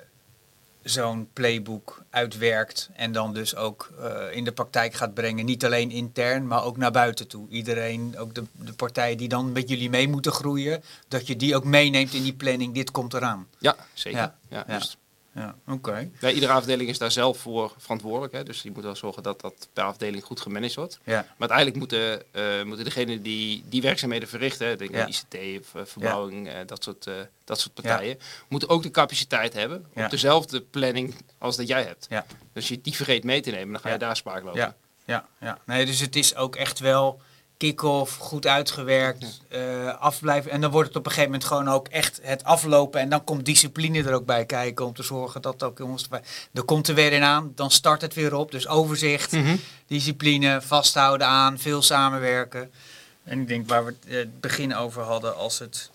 zo'n 0.84 1.30
playbook 1.34 2.04
uitwerkt 2.10 2.90
en 2.94 3.12
dan 3.12 3.34
dus 3.34 3.56
ook 3.56 3.94
uh, 4.00 4.36
in 4.36 4.44
de 4.44 4.52
praktijk 4.52 4.94
gaat 4.94 5.14
brengen. 5.14 5.46
Niet 5.46 5.66
alleen 5.66 5.92
intern, 5.92 6.48
maar 6.48 6.64
ook 6.64 6.78
naar 6.78 6.92
buiten 6.92 7.28
toe. 7.28 7.50
Iedereen, 7.50 8.16
ook 8.18 8.36
de, 8.36 8.44
de 8.52 8.74
partijen 8.74 9.18
die 9.18 9.28
dan 9.28 9.52
met 9.52 9.70
jullie 9.70 9.90
mee 9.90 10.08
moeten 10.08 10.32
groeien, 10.32 10.84
dat 11.08 11.28
je 11.28 11.36
die 11.36 11.56
ook 11.56 11.64
meeneemt 11.64 12.14
in 12.14 12.24
die 12.24 12.34
planning. 12.34 12.74
Dit 12.74 12.92
komt 12.92 13.14
eraan. 13.14 13.48
Ja, 13.60 13.76
zeker. 13.94 14.20
Ja, 14.20 14.36
ja, 14.50 14.64
ja. 14.68 14.78
Dus 14.78 14.98
ja, 15.34 15.56
oké. 15.68 16.10
iedere 16.22 16.52
afdeling 16.52 16.90
is 16.90 16.98
daar 16.98 17.12
zelf 17.12 17.38
voor 17.38 17.74
verantwoordelijk. 17.78 18.34
Hè? 18.34 18.44
Dus 18.44 18.62
die 18.62 18.72
moet 18.72 18.84
wel 18.84 18.96
zorgen 18.96 19.24
dat 19.24 19.42
dat 19.42 19.68
per 19.74 19.84
afdeling 19.84 20.24
goed 20.24 20.40
gemanaged 20.40 20.76
wordt. 20.76 21.00
Ja. 21.04 21.14
Maar 21.38 21.50
uiteindelijk 21.50 21.78
moeten, 21.78 22.24
uh, 22.32 22.64
moeten 22.64 22.86
degenen 22.86 23.22
die 23.22 23.64
die 23.70 23.82
werkzaamheden 23.82 24.28
verrichten, 24.28 24.78
denk 24.78 24.92
ja. 24.92 25.08
ICT 25.08 25.36
of 25.60 25.74
uh, 25.76 25.82
verbouwing, 25.86 26.48
uh, 26.48 26.54
dat, 26.66 26.84
soort, 26.84 27.10
dat 27.44 27.60
soort 27.60 27.74
partijen, 27.74 28.20
moeten 28.48 28.70
ook 28.70 28.84
de 28.84 28.92
capaciteit 28.92 29.54
hebben 29.54 29.86
op 29.94 30.10
dezelfde 30.10 30.62
planning 30.62 31.16
als 31.38 31.56
dat 31.56 31.68
jij 31.68 31.84
hebt. 31.84 32.06
Ja. 32.10 32.26
Dus 32.30 32.40
als 32.54 32.68
je 32.68 32.82
die 32.82 32.96
vergeet 32.96 33.24
mee 33.24 33.42
te 33.42 33.52
nemen, 33.52 33.72
dan 33.72 33.82
ga 33.82 33.90
je 33.90 33.98
daar 33.98 34.16
spaak 34.16 34.44
lopen. 34.44 34.60
Ja. 34.60 34.76
Ja, 35.06 35.26
ja. 35.40 35.60
Nee, 35.66 35.86
dus 35.86 36.00
het 36.00 36.16
is 36.16 36.36
ook 36.36 36.56
echt 36.56 36.80
wel 36.80 37.22
kick-off, 37.58 38.18
goed 38.18 38.48
uitgewerkt, 38.48 39.42
uh, 39.50 40.00
afblijven. 40.00 40.52
En 40.52 40.62
dan 40.62 40.72
wordt 40.72 40.88
het 40.88 40.98
op 40.98 41.06
een 41.06 41.12
gegeven 41.12 41.32
moment 41.32 41.50
gewoon 41.50 41.68
ook 41.68 41.88
echt 41.88 42.20
het 42.22 42.44
aflopen. 42.44 43.00
En 43.00 43.10
dan 43.10 43.24
komt 43.24 43.46
discipline 43.46 44.04
er 44.04 44.14
ook 44.14 44.26
bij 44.26 44.46
kijken 44.46 44.86
om 44.86 44.94
te 44.94 45.04
zorgen 45.04 45.42
dat 45.42 45.64
ook 45.64 45.78
jongens... 45.78 46.08
Er 46.54 46.64
komt 46.64 46.88
er 46.88 46.96
weer 46.96 47.12
in 47.12 47.24
aan, 47.24 47.52
dan 47.56 47.72
start 47.72 48.02
het 48.02 48.14
weer 48.14 48.36
op. 48.36 48.52
Dus 48.52 48.68
overzicht, 48.68 49.32
mhm. 49.32 49.56
discipline, 49.88 50.62
vasthouden 50.62 51.28
aan, 51.28 51.60
veel 51.60 51.82
samenwerken. 51.82 52.72
En 53.24 53.42
ik 53.42 53.48
denk 53.48 53.70
waar 53.70 53.86
we 53.86 53.96
het 54.08 54.40
begin 54.40 54.76
over 54.76 55.02
hadden, 55.02 55.36
als 55.36 55.60
het 55.60 55.90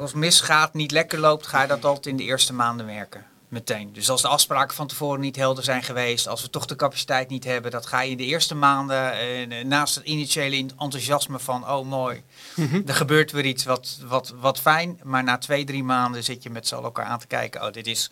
als 0.00 0.12
misgaat, 0.12 0.74
niet 0.74 0.90
lekker 0.90 1.18
loopt, 1.18 1.46
ga 1.46 1.62
je 1.62 1.68
dat 1.68 1.84
altijd 1.84 2.06
in 2.06 2.16
de 2.16 2.22
eerste 2.22 2.52
maanden 2.52 2.86
werken 2.86 3.24
meteen. 3.54 3.92
Dus 3.92 4.10
als 4.10 4.22
de 4.22 4.28
afspraken 4.28 4.76
van 4.76 4.86
tevoren 4.86 5.20
niet 5.20 5.36
helder 5.36 5.64
zijn 5.64 5.82
geweest, 5.82 6.28
als 6.28 6.42
we 6.42 6.50
toch 6.50 6.66
de 6.66 6.76
capaciteit 6.76 7.28
niet 7.28 7.44
hebben, 7.44 7.70
dat 7.70 7.86
ga 7.86 8.00
je 8.00 8.10
in 8.10 8.16
de 8.16 8.24
eerste 8.24 8.54
maanden, 8.54 9.12
eh, 9.12 9.64
naast 9.64 9.94
het 9.94 10.04
initiële 10.04 10.56
enthousiasme 10.56 11.38
van, 11.38 11.70
oh 11.70 11.86
mooi, 11.86 12.22
mhm. 12.56 12.82
er 12.86 12.94
gebeurt 12.94 13.32
weer 13.32 13.44
iets 13.44 13.64
wat, 13.64 13.98
wat, 14.06 14.34
wat 14.40 14.60
fijn, 14.60 15.00
maar 15.02 15.24
na 15.24 15.38
twee, 15.38 15.64
drie 15.64 15.84
maanden 15.84 16.24
zit 16.24 16.42
je 16.42 16.50
met 16.50 16.66
z'n 16.66 16.74
allen 16.74 16.86
elkaar 16.86 17.06
aan 17.06 17.18
te 17.18 17.26
kijken, 17.26 17.62
oh 17.62 17.72
dit 17.72 17.86
is 17.86 18.10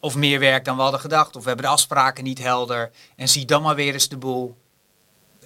of 0.00 0.16
meer 0.16 0.38
werk 0.38 0.64
dan 0.64 0.76
we 0.76 0.82
hadden 0.82 1.00
gedacht, 1.00 1.36
of 1.36 1.42
we 1.42 1.48
hebben 1.48 1.66
de 1.66 1.72
afspraken 1.72 2.24
niet 2.24 2.38
helder, 2.38 2.90
en 3.16 3.28
zie 3.28 3.44
dan 3.44 3.62
maar 3.62 3.74
weer 3.74 3.92
eens 3.92 4.08
de 4.08 4.16
boel 4.16 4.56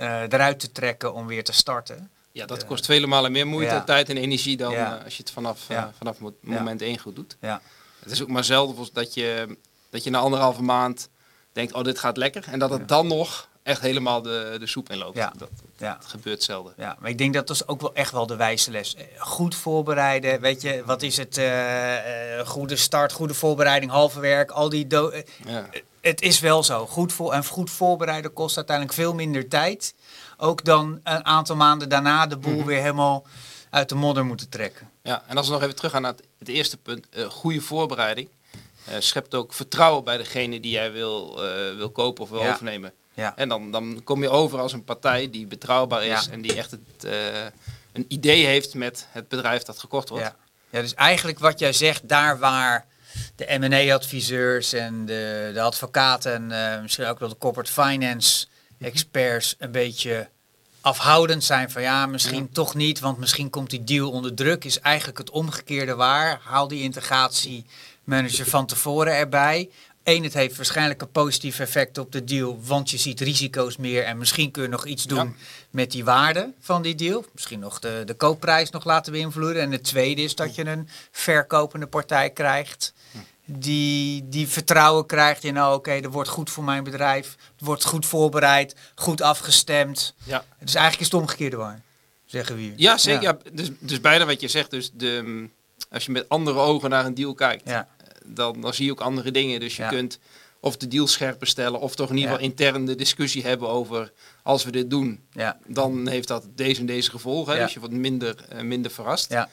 uh, 0.01 0.21
eruit 0.21 0.61
te 0.61 0.73
trekken 0.73 1.15
om 1.15 1.27
weer 1.27 1.45
te 1.45 1.53
starten. 1.53 2.11
Ja, 2.33 2.47
dat 2.47 2.65
kost 2.65 2.87
vele 2.87 3.07
malen 3.07 3.33
meer 3.33 3.47
moeite, 3.47 3.83
tijd 3.87 4.09
en 4.09 4.17
energie 4.17 4.57
dan 4.57 4.73
uh, 4.73 5.05
als 5.05 5.17
je 5.17 5.23
het 5.23 5.33
vanaf, 5.33 5.71
uh, 5.71 5.85
vanaf 5.97 6.17
moment 6.41 6.83
één 6.83 6.99
goed 6.99 7.17
doet. 7.17 7.37
Ja. 7.41 7.61
Het 8.09 8.17
is 8.17 8.23
ook 8.23 8.29
maar 8.29 8.45
zelden 8.45 8.89
dat 8.93 9.15
je, 9.15 9.57
dat 9.91 10.05
je 10.05 10.11
na 10.11 10.19
anderhalve 10.19 10.63
maand 10.63 11.09
denkt, 11.53 11.73
oh 11.73 11.85
dit 11.85 11.99
gaat 11.99 12.17
lekker. 12.17 12.45
En 12.51 12.59
dat 12.59 12.71
het 12.71 12.89
dan 12.89 13.07
nog 13.07 13.49
echt 13.63 13.81
helemaal 13.81 14.23
de, 14.23 14.57
de 14.61 14.67
soep 14.67 14.91
in 14.91 14.99
loopt. 14.99 15.17
Ja. 15.17 15.33
Dat, 15.37 15.49
Ja. 15.77 15.97
dat 16.01 16.07
gebeurt 16.11 16.43
zelden. 16.43 16.73
Ja, 16.77 16.97
maar 17.01 17.11
ik 17.11 17.19
denk 17.19 17.35
dat 17.35 17.47
dat 17.47 17.57
is 17.57 17.69
ook 17.69 17.81
wel 17.81 17.95
echt 17.95 18.13
wel 18.13 18.27
de 18.27 18.37
wijze 18.37 18.71
les. 18.71 18.97
Goed 19.19 19.55
voorbereiden, 19.55 20.41
weet 20.41 20.63
je, 20.63 20.83
wat 20.87 21.03
is 21.03 21.17
het? 21.17 21.37
eh, 21.39 22.39
eh, 22.41 22.47
goede 22.47 22.77
start, 22.77 23.13
goede 23.13 23.35
voorbereiding, 23.35 23.91
halve 23.91 24.21
werk, 24.21 24.51
al 24.51 24.69
die... 24.69 24.87
do- 24.87 25.09
eh, 25.09 25.23
Ja. 25.47 25.69
het 26.01 26.21
is 26.21 26.41
wel 26.41 26.63
zo. 26.63 26.87
Goed 26.87 27.13
voor, 27.13 27.33
en 27.33 27.45
goed 27.47 27.71
voorbereiden 27.71 28.33
kost 28.33 28.57
uiteindelijk 28.57 28.97
veel 28.97 29.15
minder 29.15 29.49
tijd. 29.49 29.95
Ook 30.37 30.65
dan 30.65 31.01
een 31.05 31.25
aantal 31.25 31.57
maanden 31.57 31.89
daarna 31.89 32.27
de 32.27 32.37
boel 32.37 32.65
weer 32.65 32.81
helemaal 32.81 33.27
uit 33.71 33.89
de 33.89 33.95
modder 33.95 34.25
moeten 34.25 34.49
trekken. 34.49 34.91
Ja, 35.09 35.23
en 35.27 35.37
als 35.37 35.47
we 35.47 35.53
nog 35.53 35.63
even 35.63 35.75
teruggaan 35.75 36.03
naar 36.03 36.13
het, 36.13 36.23
het 36.39 36.49
eerste 36.49 36.77
punt, 36.77 37.07
eh, 37.11 37.25
goede 37.25 37.61
voorbereiding. 37.61 38.29
eh, 38.85 38.95
schept 38.99 39.35
ook 39.35 39.53
vertrouwen 39.53 40.05
bij 40.05 40.17
degene 40.17 40.61
die 40.61 40.71
jij 40.71 40.93
wil, 40.93 41.45
eh, 41.45 41.77
wil 41.77 41.91
kopen 41.91 42.23
of 42.25 42.31
wil 42.31 42.43
Ja. 42.43 42.51
overnemen. 42.53 42.93
Ja. 43.15 43.37
En 43.37 43.49
dan, 43.49 43.71
dan 43.71 44.01
kom 44.05 44.23
je 44.23 44.29
over 44.29 44.59
als 44.59 44.73
een 44.73 44.85
partij 44.85 45.31
die 45.31 45.47
betrouwbaar 45.47 46.05
is 46.05 46.25
Ja. 46.25 46.33
en 46.33 46.41
die 46.41 46.55
echt 46.57 46.71
het, 46.71 47.05
een 47.93 48.05
idee 48.09 48.47
heeft 48.47 48.75
met 48.75 49.07
het 49.11 49.29
bedrijf 49.29 49.63
dat 49.63 49.79
gekocht 49.79 50.09
wordt. 50.09 50.25
Ja. 50.25 50.37
ja, 50.71 50.81
dus 50.81 50.95
eigenlijk 50.95 51.39
wat 51.39 51.59
jij 51.59 51.73
zegt, 51.73 52.09
daar 52.09 52.39
waar 52.39 52.87
de 53.37 53.57
M&A-adviseurs 53.59 54.73
en 54.73 55.07
de, 55.07 55.51
de 55.55 55.61
advocaten 55.61 56.53
en 56.53 56.83
misschien 56.83 57.07
ook 57.07 57.19
wel 57.19 57.29
de 57.29 57.39
corporate 57.39 57.73
finance 57.73 58.47
experts 58.79 59.55
een 59.59 59.73
beetje 59.73 60.29
afhoudend 60.89 61.45
zijn 61.45 61.71
van 61.71 61.83
ja, 61.83 62.07
misschien 62.07 62.51
toch 62.53 62.75
niet, 62.75 63.01
want 63.01 63.19
misschien 63.19 63.51
komt 63.51 63.71
die 63.71 63.85
deal 63.85 64.11
onder 64.11 64.35
druk, 64.35 64.65
is 64.65 64.81
eigenlijk 64.81 65.19
het 65.19 65.31
omgekeerde 65.31 65.95
waar. 65.95 66.41
Haal 66.43 66.69
die 66.69 66.83
integratiemanager 66.83 68.47
van 68.47 68.67
tevoren 68.67 69.17
erbij. 69.17 69.71
Eén, 70.05 70.23
het 70.23 70.35
heeft 70.35 70.57
waarschijnlijk 70.57 71.01
een 71.03 71.11
positief 71.11 71.59
effect 71.59 71.99
op 71.99 72.13
de 72.13 72.25
deal, 72.25 72.61
want 72.65 72.91
je 72.91 72.97
ziet 72.99 73.21
risico's 73.21 73.77
meer 73.77 74.05
en 74.05 74.19
misschien 74.19 74.51
kun 74.51 74.63
je 74.63 74.69
nog 74.69 74.87
iets 74.87 75.05
doen 75.05 75.19
Ja. 75.27 75.33
met 75.71 75.91
die 75.91 76.05
waarde 76.05 76.53
van 76.61 76.83
die 76.83 76.95
deal. 76.95 77.25
Misschien 77.33 77.59
nog 77.59 77.79
de, 77.79 78.03
de 78.07 78.15
koopprijs 78.15 78.71
nog 78.71 78.85
laten 78.85 79.13
beïnvloeden. 79.13 79.63
En 79.63 79.73
het 79.73 79.85
tweede 79.85 80.23
is 80.23 80.35
dat 80.35 80.55
je 80.55 80.67
een 80.67 80.89
verkopende 81.11 81.87
partij 81.87 82.31
krijgt 82.31 82.93
die, 83.51 84.29
die 84.29 84.49
vertrouwen 84.49 85.07
krijgt 85.07 85.45
in, 85.45 85.59
oh, 85.63 85.73
oké, 85.73 85.91
er 85.91 86.11
wordt 86.11 86.29
goed 86.29 86.51
voor 86.51 86.65
mijn 86.65 86.85
bedrijf, 86.85 87.37
het 87.57 87.65
wordt 87.67 87.85
goed 87.85 88.07
voorbereid, 88.07 88.75
goed 88.95 89.21
afgestemd. 89.21 90.15
Ja. 90.25 90.45
Dus 90.61 90.75
eigenlijk 90.75 91.07
is 91.07 91.13
het 91.13 91.21
omgekeerde 91.23 91.57
waar, 91.57 91.83
zeggen 92.27 92.55
we 92.55 92.61
hier. 92.61 92.73
Ja, 92.77 92.99
zeker. 92.99 93.23
Ja. 93.23 93.39
dus, 93.53 93.71
dus 93.79 94.01
bijna 94.01 94.27
wat 94.27 94.41
je 94.41 94.49
zegt. 94.49 94.71
Dus 94.71 94.91
de, 94.95 95.47
als 95.91 96.05
je 96.07 96.13
met 96.13 96.29
andere 96.29 96.59
ogen 96.59 96.91
naar 96.91 97.05
een 97.07 97.15
deal 97.15 97.35
kijkt, 97.35 97.69
Ja, 97.69 97.89
dan, 98.25 98.61
dan 98.61 98.75
zie 98.75 98.85
je 98.85 98.91
ook 98.91 99.01
andere 99.01 99.31
dingen. 99.31 99.61
Dus 99.61 99.77
je 99.77 99.83
Ja. 99.83 99.89
kunt 99.89 100.19
of 100.61 100.77
de 100.77 100.89
deal 100.89 101.07
scherper 101.07 101.47
stellen, 101.47 101.81
of 101.81 101.95
toch 101.95 102.11
in 102.11 102.17
ieder 102.17 102.31
geval 102.31 102.45
intern 102.47 102.85
de 102.85 102.95
discussie 102.95 103.43
hebben 103.43 103.69
over 103.69 104.13
als 104.43 104.65
we 104.65 104.71
dit 104.71 104.91
doen, 104.91 105.21
ja, 105.33 105.59
dan 105.67 106.09
heeft 106.09 106.29
dat 106.29 106.45
deze 106.55 106.81
en 106.81 106.87
deze 106.87 107.11
gevolgen. 107.11 107.57
Dus 107.59 107.73
je 107.73 107.79
wordt 107.81 107.95
minder, 107.95 108.37
eh, 108.49 108.61
minder 108.61 108.91
verrast. 108.91 109.31
ja, 109.31 109.49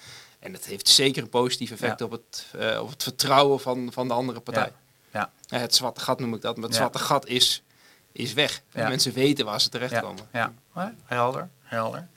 En 0.46 0.54
het 0.54 0.66
heeft 0.66 0.88
zeker 0.88 1.24
een 1.24 1.30
positief 1.30 1.72
effect 1.72 2.00
Ja. 2.00 2.06
op, 2.06 2.12
het, 2.12 2.46
eh, 2.60 2.82
op 2.82 2.90
het 2.90 3.04
vertrouwen 3.04 3.60
van, 3.60 3.90
van 3.94 4.08
de 4.08 4.14
andere 4.14 4.40
partij. 4.40 4.72
ja, 5.14 5.32
Ja, 5.48 5.58
het 5.58 5.75
zwarte 5.75 6.00
gat 6.02 6.20
noem 6.20 6.34
ik 6.34 6.42
dat, 6.42 6.56
maar 6.56 6.66
het 6.66 6.75
zwarte 6.75 7.00
gat 7.00 7.28
is, 7.28 7.64
is 8.12 8.34
weg. 8.34 8.62
Mensen 8.72 9.14
weten 9.14 9.46
waar 9.46 9.62
ze 9.62 9.70
terechtkomen. 9.70 10.28
ja. 10.34 10.54
Ja, 10.75 10.94
helder, 11.06 11.50
helder. 11.64 12.08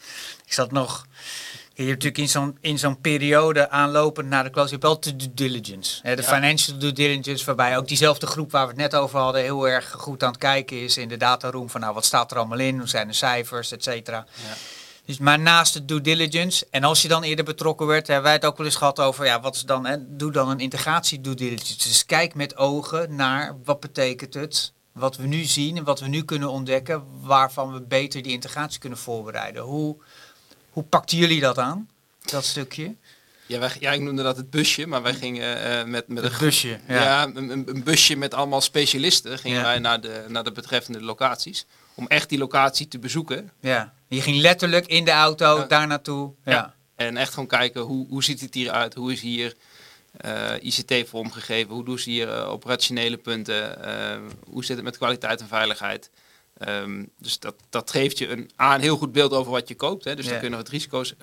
Ik 0.47 0.53
zat 0.53 0.71
nog, 0.73 1.07
je 1.75 1.83
hebt 1.83 1.89
natuurlijk 1.89 2.19
in 2.19 2.29
zo'n, 2.29 2.59
in 2.61 2.79
zo'n 2.79 3.01
periode 3.01 3.71
aanlopend 3.71 4.29
naar 4.29 4.45
de 4.45 4.51
close, 4.51 4.67
je 4.67 4.73
hebt 4.73 4.83
wel 4.85 5.01
de 5.01 5.17
due 5.17 5.35
diligence. 5.35 6.01
Hè, 6.03 6.17
de 6.17 6.23
Ja. 6.23 6.29
financial 6.29 6.79
due 6.79 6.93
diligence, 6.93 7.45
waarbij 7.45 7.77
ook 7.77 7.89
diezelfde 7.89 8.27
groep 8.27 8.51
waar 8.51 8.63
we 8.63 8.69
het 8.73 8.81
net 8.81 8.95
over 8.95 9.19
hadden, 9.19 9.43
heel 9.43 9.69
erg 9.69 9.91
goed 9.91 10.23
aan 10.23 10.31
het 10.31 10.39
kijken 10.41 10.81
is 10.83 10.97
in 10.97 11.09
de 11.09 11.17
dataroom 11.17 11.71
van 11.71 11.81
nou, 11.81 11.95
wat 11.95 12.05
staat 12.05 12.31
er 12.31 12.37
allemaal 12.37 12.59
in, 12.59 12.79
hoe 12.79 12.89
zijn 12.89 13.07
de 13.09 13.13
cijfers, 13.15 13.73
et 13.73 13.83
cetera. 13.83 14.27
Ja. 14.47 14.55
Dus 15.09 15.19
maar 15.19 15.39
naast 15.39 15.73
de 15.73 15.85
due 15.85 16.01
diligence, 16.01 16.67
en 16.71 16.85
als 16.85 17.03
je 17.03 17.09
dan 17.09 17.23
eerder 17.23 17.45
betrokken 17.45 17.87
werd, 17.87 18.07
hebben 18.07 18.25
wij 18.25 18.33
het 18.33 18.45
ook 18.45 18.57
wel 18.57 18.67
eens 18.67 18.75
gehad 18.77 19.01
over, 19.01 19.25
ja, 19.25 19.41
wat 19.41 19.55
is 19.55 19.63
dan, 19.63 19.87
hè, 19.87 19.97
doe 20.17 20.33
dan 20.33 20.49
een 20.49 20.59
integratie 20.61 21.21
due 21.21 21.35
diligence. 21.35 21.89
Dus 21.89 22.07
kijk 22.07 22.35
met 22.35 22.57
ogen 22.57 23.15
naar 23.15 23.57
wat 23.65 23.81
betekent 23.81 24.35
het, 24.35 24.73
wat 24.93 25.17
we 25.17 25.27
nu 25.27 25.45
zien 25.45 25.77
en 25.77 25.85
wat 25.85 26.01
we 26.01 26.07
nu 26.09 26.25
kunnen 26.25 26.51
ontdekken, 26.51 27.03
waarvan 27.21 27.73
we 27.73 27.81
beter 27.81 28.23
die 28.23 28.33
integratie 28.33 28.81
kunnen 28.81 28.99
voorbereiden. 28.99 29.63
Hoe, 29.63 29.97
hoe 30.71 30.83
pakten 30.85 31.19
jullie 31.19 31.41
dat 31.41 31.59
aan, 31.59 31.89
dat 32.31 32.45
stukje? 32.45 32.95
Ja, 33.47 33.59
wij, 33.59 33.71
ja, 33.81 33.93
ik 33.93 34.01
noemde 34.01 34.23
dat 34.23 34.37
het 34.37 34.51
busje, 34.51 34.87
maar 34.87 35.03
wij 35.03 35.15
gingen 35.15 35.63
eh, 35.63 35.85
met, 35.85 36.09
met 36.09 36.25
een 36.25 36.33
busje, 36.39 36.79
Ja, 36.89 36.95
ja. 37.03 37.25
een, 37.25 37.37
een- 37.51 37.69
een 37.69 37.83
busje 37.85 38.17
met 38.17 38.35
allemaal 38.35 38.61
specialisten 38.61 39.39
gingen 39.39 39.59
Ja. 39.59 39.65
wij 39.65 39.79
naar 39.79 40.01
de, 40.01 40.25
naar 40.29 40.45
de 40.45 40.53
betreffende 40.53 41.03
locaties. 41.03 41.67
Om 41.95 42.07
echt 42.07 42.29
die 42.29 42.39
locatie 42.39 42.89
te 42.89 42.99
bezoeken. 42.99 43.51
ja. 43.61 43.97
Je 44.09 44.21
ging 44.21 44.37
letterlijk 44.41 44.87
in 44.87 45.05
de 45.05 45.11
auto 45.11 45.67
daar 45.67 45.87
naartoe. 45.87 46.33
Ja. 46.45 46.75
En 46.95 47.17
echt 47.17 47.33
gewoon 47.33 47.49
kijken 47.49 47.81
hoe, 47.81 48.07
hoe 48.09 48.25
ziet 48.25 48.41
het 48.41 48.55
hier 48.55 48.71
uit? 48.71 48.95
Hoe 48.95 49.13
is 49.13 49.21
hier 49.21 49.55
eh, 50.17 50.53
ICT 50.61 51.09
vormgegeven? 51.09 51.75
Hoe 51.75 51.85
doen 51.85 51.99
ze 51.99 52.11
hier 52.11 52.33
eh, 52.33 52.51
operationele 52.51 53.17
punten? 53.17 53.85
Eh, 53.85 54.19
hoe 54.51 54.65
zit 54.65 54.77
het 54.77 54.85
met 54.85 54.97
kwaliteit 54.97 55.41
en 55.41 55.49
veiligheid? 55.49 56.11
Ehm, 56.59 57.05
dus 57.19 57.39
dat, 57.39 57.55
dat 57.71 57.91
geeft 57.91 58.19
je 58.19 58.29
een, 58.29 58.51
A, 58.61 58.75
een 58.75 58.81
heel 58.81 58.97
goed 58.97 59.13
beeld 59.13 59.33
over 59.33 59.53
wat 59.53 59.69
je 59.69 59.75
koopt. 59.75 60.05
Hè? 60.05 60.17
Dus 60.17 60.25
dan 60.25 60.35
kun 60.35 60.45
je 60.45 60.51
nog 60.51 60.59
het 60.59 60.69
risico's 60.69 61.15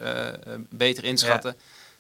beter 0.70 1.04
inschatten. 1.04 1.56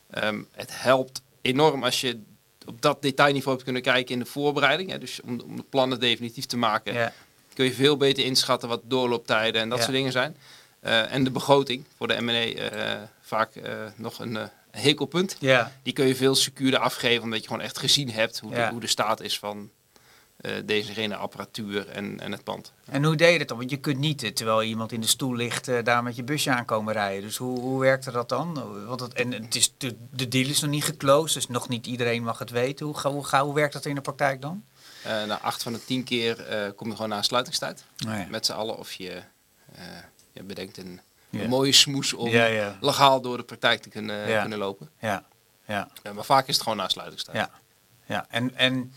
Ehm, 0.09 0.41
het 0.51 0.81
helpt 0.81 1.21
enorm 1.41 1.83
als 1.83 2.01
je 2.01 2.19
op 2.65 2.81
dat 2.81 3.01
detailniveau 3.01 3.51
hebt 3.53 3.63
kunnen 3.63 3.81
kijken 3.81 4.13
in 4.13 4.19
de 4.19 4.25
voorbereiding. 4.25 4.89
Hè? 4.89 4.97
Dus 4.97 5.21
om, 5.21 5.39
om 5.39 5.55
de 5.55 5.65
plannen 5.69 5.99
definitief 5.99 6.45
te 6.45 6.57
maken 6.57 7.13
kun 7.53 7.65
je 7.65 7.73
veel 7.73 7.97
beter 7.97 8.25
inschatten 8.25 8.69
wat 8.69 8.81
doorlooptijden 8.83 9.61
en 9.61 9.69
dat 9.69 9.79
soort 9.79 9.91
dingen 9.91 10.11
zijn. 10.11 10.37
Eh, 10.85 11.13
en 11.13 11.23
de 11.23 11.31
begroting 11.31 11.85
voor 11.97 12.07
de 12.07 12.21
M&A 12.21 12.31
eh, 12.31 13.01
vaak 13.21 13.55
eh, 13.55 13.73
nog 13.95 14.19
een 14.19 14.37
hekelpunt. 14.71 15.35
ja. 15.39 15.71
Die 15.83 15.93
kun 15.93 16.05
je 16.07 16.15
veel 16.15 16.35
secuurder 16.35 16.79
afgeven 16.79 17.23
omdat 17.23 17.39
je 17.41 17.47
gewoon 17.47 17.61
echt 17.61 17.77
gezien 17.79 18.09
hebt 18.11 18.39
hoe, 18.39 18.51
Ja. 18.51 18.65
de, 18.65 18.71
hoe 18.71 18.79
de 18.81 18.87
staat 18.87 19.21
is 19.21 19.39
van 19.39 19.69
eh, 20.37 20.51
deze 20.65 21.15
apparatuur 21.17 21.87
en, 21.89 22.19
en 22.19 22.31
het 22.31 22.43
pand. 22.43 22.71
En 22.89 23.03
hoe 23.03 23.15
deed 23.15 23.33
je 23.33 23.39
het 23.39 23.47
dan? 23.47 23.57
Want 23.57 23.69
je 23.69 23.77
kunt 23.77 23.97
niet, 23.97 24.35
terwijl 24.35 24.63
iemand 24.63 24.91
in 24.91 25.01
de 25.01 25.07
stoel 25.07 25.35
ligt, 25.35 25.85
daar 25.85 26.03
met 26.03 26.15
je 26.15 26.23
busje 26.23 26.51
aankomen 26.51 26.93
rijden. 26.93 27.21
Dus 27.23 27.37
hoe, 27.37 27.59
hoe 27.59 27.79
werkte 27.79 28.11
dat 28.11 28.29
dan? 28.29 28.85
Want 28.87 28.99
het, 28.99 29.13
en 29.13 29.31
het 29.31 29.55
is, 29.55 29.73
de, 29.77 29.95
de 30.11 30.27
deal 30.27 30.49
is 30.49 30.61
nog 30.61 30.71
niet 30.71 30.83
geclosed, 30.83 31.33
dus 31.33 31.47
nog 31.47 31.67
niet 31.67 31.87
iedereen 31.87 32.23
mag 32.23 32.39
het 32.39 32.49
weten. 32.49 32.85
Hoe, 32.85 32.99
hoe, 33.01 33.23
ga- 33.25 33.43
hoe 33.43 33.53
werkt 33.53 33.73
dat 33.73 33.85
in 33.85 33.95
de 33.95 34.01
praktijk 34.01 34.41
dan? 34.41 34.63
Na 35.03 35.39
acht 35.39 35.63
van 35.63 35.73
de 35.73 35.85
tien 35.85 36.03
keer 36.03 36.35
kom 36.75 36.87
je 36.87 36.93
gewoon 36.93 37.09
naar 37.09 37.17
een 37.17 37.23
sluitingstijd. 37.23 37.83
Nee. 38.05 38.25
Met 38.29 38.45
z'n 38.45 38.51
allen 38.51 38.77
of 38.77 38.93
je, 38.93 39.21
je 40.35 40.43
bedenkt 40.43 40.77
een, 40.77 41.01
mooie 41.29 41.71
smoes 41.71 42.13
om 42.13 42.29
legaal 42.81 43.21
door 43.21 43.37
de 43.37 43.43
praktijk 43.43 43.81
te 43.81 43.89
kunnen, 43.89 44.57
lopen. 44.57 44.89
ja, 44.99 45.23
ja, 45.67 45.87
Ja, 46.03 46.13
maar 46.13 46.23
vaak 46.25 46.47
is 46.47 46.53
het 46.53 46.63
gewoon 46.63 46.77
na 46.77 46.87
sluitingstijd. 46.87 47.37
ja. 47.37 47.49
ja. 48.05 48.25
En, 48.29 48.55
en 48.55 48.93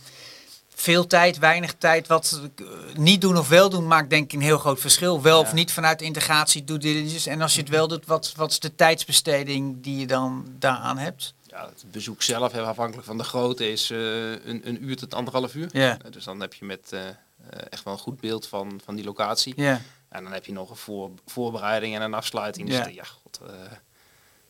veel 0.75 1.07
tijd, 1.07 1.39
weinig 1.39 1.75
tijd, 1.75 2.07
wat 2.07 2.41
eh, 2.57 2.65
niet 2.95 3.21
doen 3.21 3.37
of 3.39 3.49
wel 3.49 3.71
doen 3.71 3.87
maakt 3.87 4.11
denk 4.11 4.25
ik 4.25 4.33
een 4.33 4.41
heel 4.45 4.59
groot 4.59 4.81
verschil. 4.81 5.23
Wel 5.23 5.41
of 5.41 5.53
niet 5.53 5.73
vanuit 5.73 6.03
integratie, 6.03 6.65
due 6.65 6.79
diligence. 6.79 7.31
En 7.31 7.41
als 7.41 7.55
je 7.55 7.61
het 7.61 7.71
wel 7.71 7.89
doet, 7.89 8.07
wat, 8.07 8.33
wat 8.37 8.51
is 8.51 8.59
de 8.61 8.75
tijdsbesteding 8.75 9.83
die 9.83 9.97
je 9.99 10.07
dan 10.07 10.47
daaraan 10.59 10.99
hebt? 10.99 11.35
Ja, 11.47 11.67
het 11.69 11.85
bezoek 11.91 12.23
zelf, 12.23 12.55
afhankelijk 12.55 13.07
van 13.07 13.19
de 13.19 13.25
grootte, 13.25 13.71
is 13.71 13.91
eh, 13.91 13.99
een, 14.31 14.61
een 14.69 14.85
uur 14.85 14.97
tot 14.97 15.15
anderhalf 15.15 15.55
uur. 15.55 15.69
Ja, 15.73 15.99
Eh, 16.05 16.11
Dus 16.11 16.25
dan 16.25 16.41
heb 16.41 16.55
je 16.55 16.65
met 16.65 16.93
echt 17.71 17.85
wel 17.85 17.93
een 17.93 17.99
goed 17.99 18.21
beeld 18.21 18.47
van, 18.47 18.81
van 18.85 18.95
die 18.95 19.05
locatie. 19.05 19.53
ja, 19.57 19.81
En 20.09 20.23
dan 20.23 20.33
heb 20.33 20.45
je 20.45 20.53
nog 20.53 20.71
een 20.71 20.77
voor, 20.77 21.11
voorbereiding 21.27 21.95
en 21.95 22.03
een 22.03 22.15
afsluiting. 22.15 22.71
Ja. 22.73 22.83
Dus 22.85 22.95
ja, 22.95 23.05
god, 23.05 23.41
eh, 23.47 23.55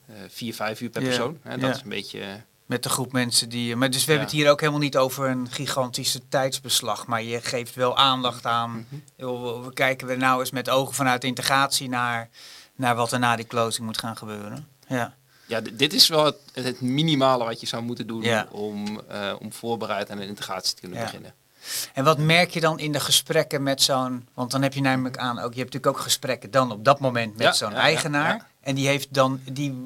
eh, 0.07 0.17
vier, 0.29 0.55
vijf 0.55 0.81
uur 0.81 0.91
per 0.91 1.03
persoon. 1.03 1.39
Hè, 1.43 1.59
dat 1.59 1.75
is 1.77 1.83
een 1.83 1.89
beetje... 1.89 2.21
eh, 2.21 2.33
Met 2.67 2.83
de 2.83 2.89
groep 2.89 3.13
mensen 3.13 3.49
die. 3.49 3.77
Maar 3.77 3.91
dus 3.91 4.05
we 4.05 4.11
hebben 4.11 4.29
het 4.29 4.37
hier 4.39 4.51
ook 4.51 4.61
helemaal 4.61 4.81
niet 4.81 4.97
over 4.97 5.29
een 5.29 5.51
gigantische 5.51 6.29
tijdsbeslag. 6.29 7.07
Maar 7.07 7.23
je 7.23 7.41
geeft 7.41 7.75
wel 7.75 7.97
aandacht 7.97 8.47
aan. 8.47 8.87
Joh, 9.17 9.65
We 9.65 9.73
kijken 9.73 10.07
we 10.07 10.17
nou 10.17 10.41
eens 10.41 10.51
met 10.51 10.71
ogen 10.71 10.95
vanuit 10.95 11.25
integratie 11.25 11.89
naar, 11.89 12.29
naar 12.75 12.97
wat 12.97 13.13
er 13.13 13.19
na 13.19 13.37
die 13.37 13.47
closing 13.47 13.87
moet 13.87 13.99
gaan 13.99 14.17
gebeuren. 14.17 14.69
Ja, 14.89 15.17
Ja, 15.47 15.61
dit 15.61 15.93
is 15.93 16.09
wel 16.09 16.25
het, 16.25 16.37
het 16.53 16.81
minimale 16.81 17.45
wat 17.45 17.61
je 17.61 17.67
zou 17.67 17.83
moeten 17.83 18.07
doen 18.07 18.23
Ja. 18.23 18.47
om, 18.51 19.01
om 19.41 19.53
voorbereid 19.53 20.11
aan 20.11 20.19
een 20.19 20.29
integratie 20.29 20.75
te 20.75 20.81
kunnen 20.81 20.99
Ja. 20.99 21.05
beginnen. 21.05 21.35
En 21.95 22.05
wat 22.05 22.19
merk 22.19 22.51
je 22.51 22.61
dan 22.61 22.79
in 22.79 22.93
de 22.93 23.01
gesprekken 23.01 23.63
met 23.63 23.83
zo'n. 23.83 24.29
Want 24.35 24.51
dan 24.51 24.63
heb 24.63 24.73
je 24.75 24.81
namelijk 24.81 25.17
aan. 25.17 25.39
Ook, 25.39 25.53
je 25.55 25.59
hebt 25.61 25.73
natuurlijk 25.73 25.87
ook 25.97 26.03
gesprekken 26.03 26.51
dan 26.51 26.73
op 26.73 26.85
dat 26.85 27.01
moment 27.01 27.33
met 27.37 27.47
Ja, 27.47 27.53
zo'n 27.53 27.71
ja, 27.71 27.77
eigenaar. 27.77 28.35
ja. 28.35 28.47
En 28.61 28.75
die 28.75 28.87
heeft 28.87 29.15
dan. 29.15 29.41
Die, 29.53 29.85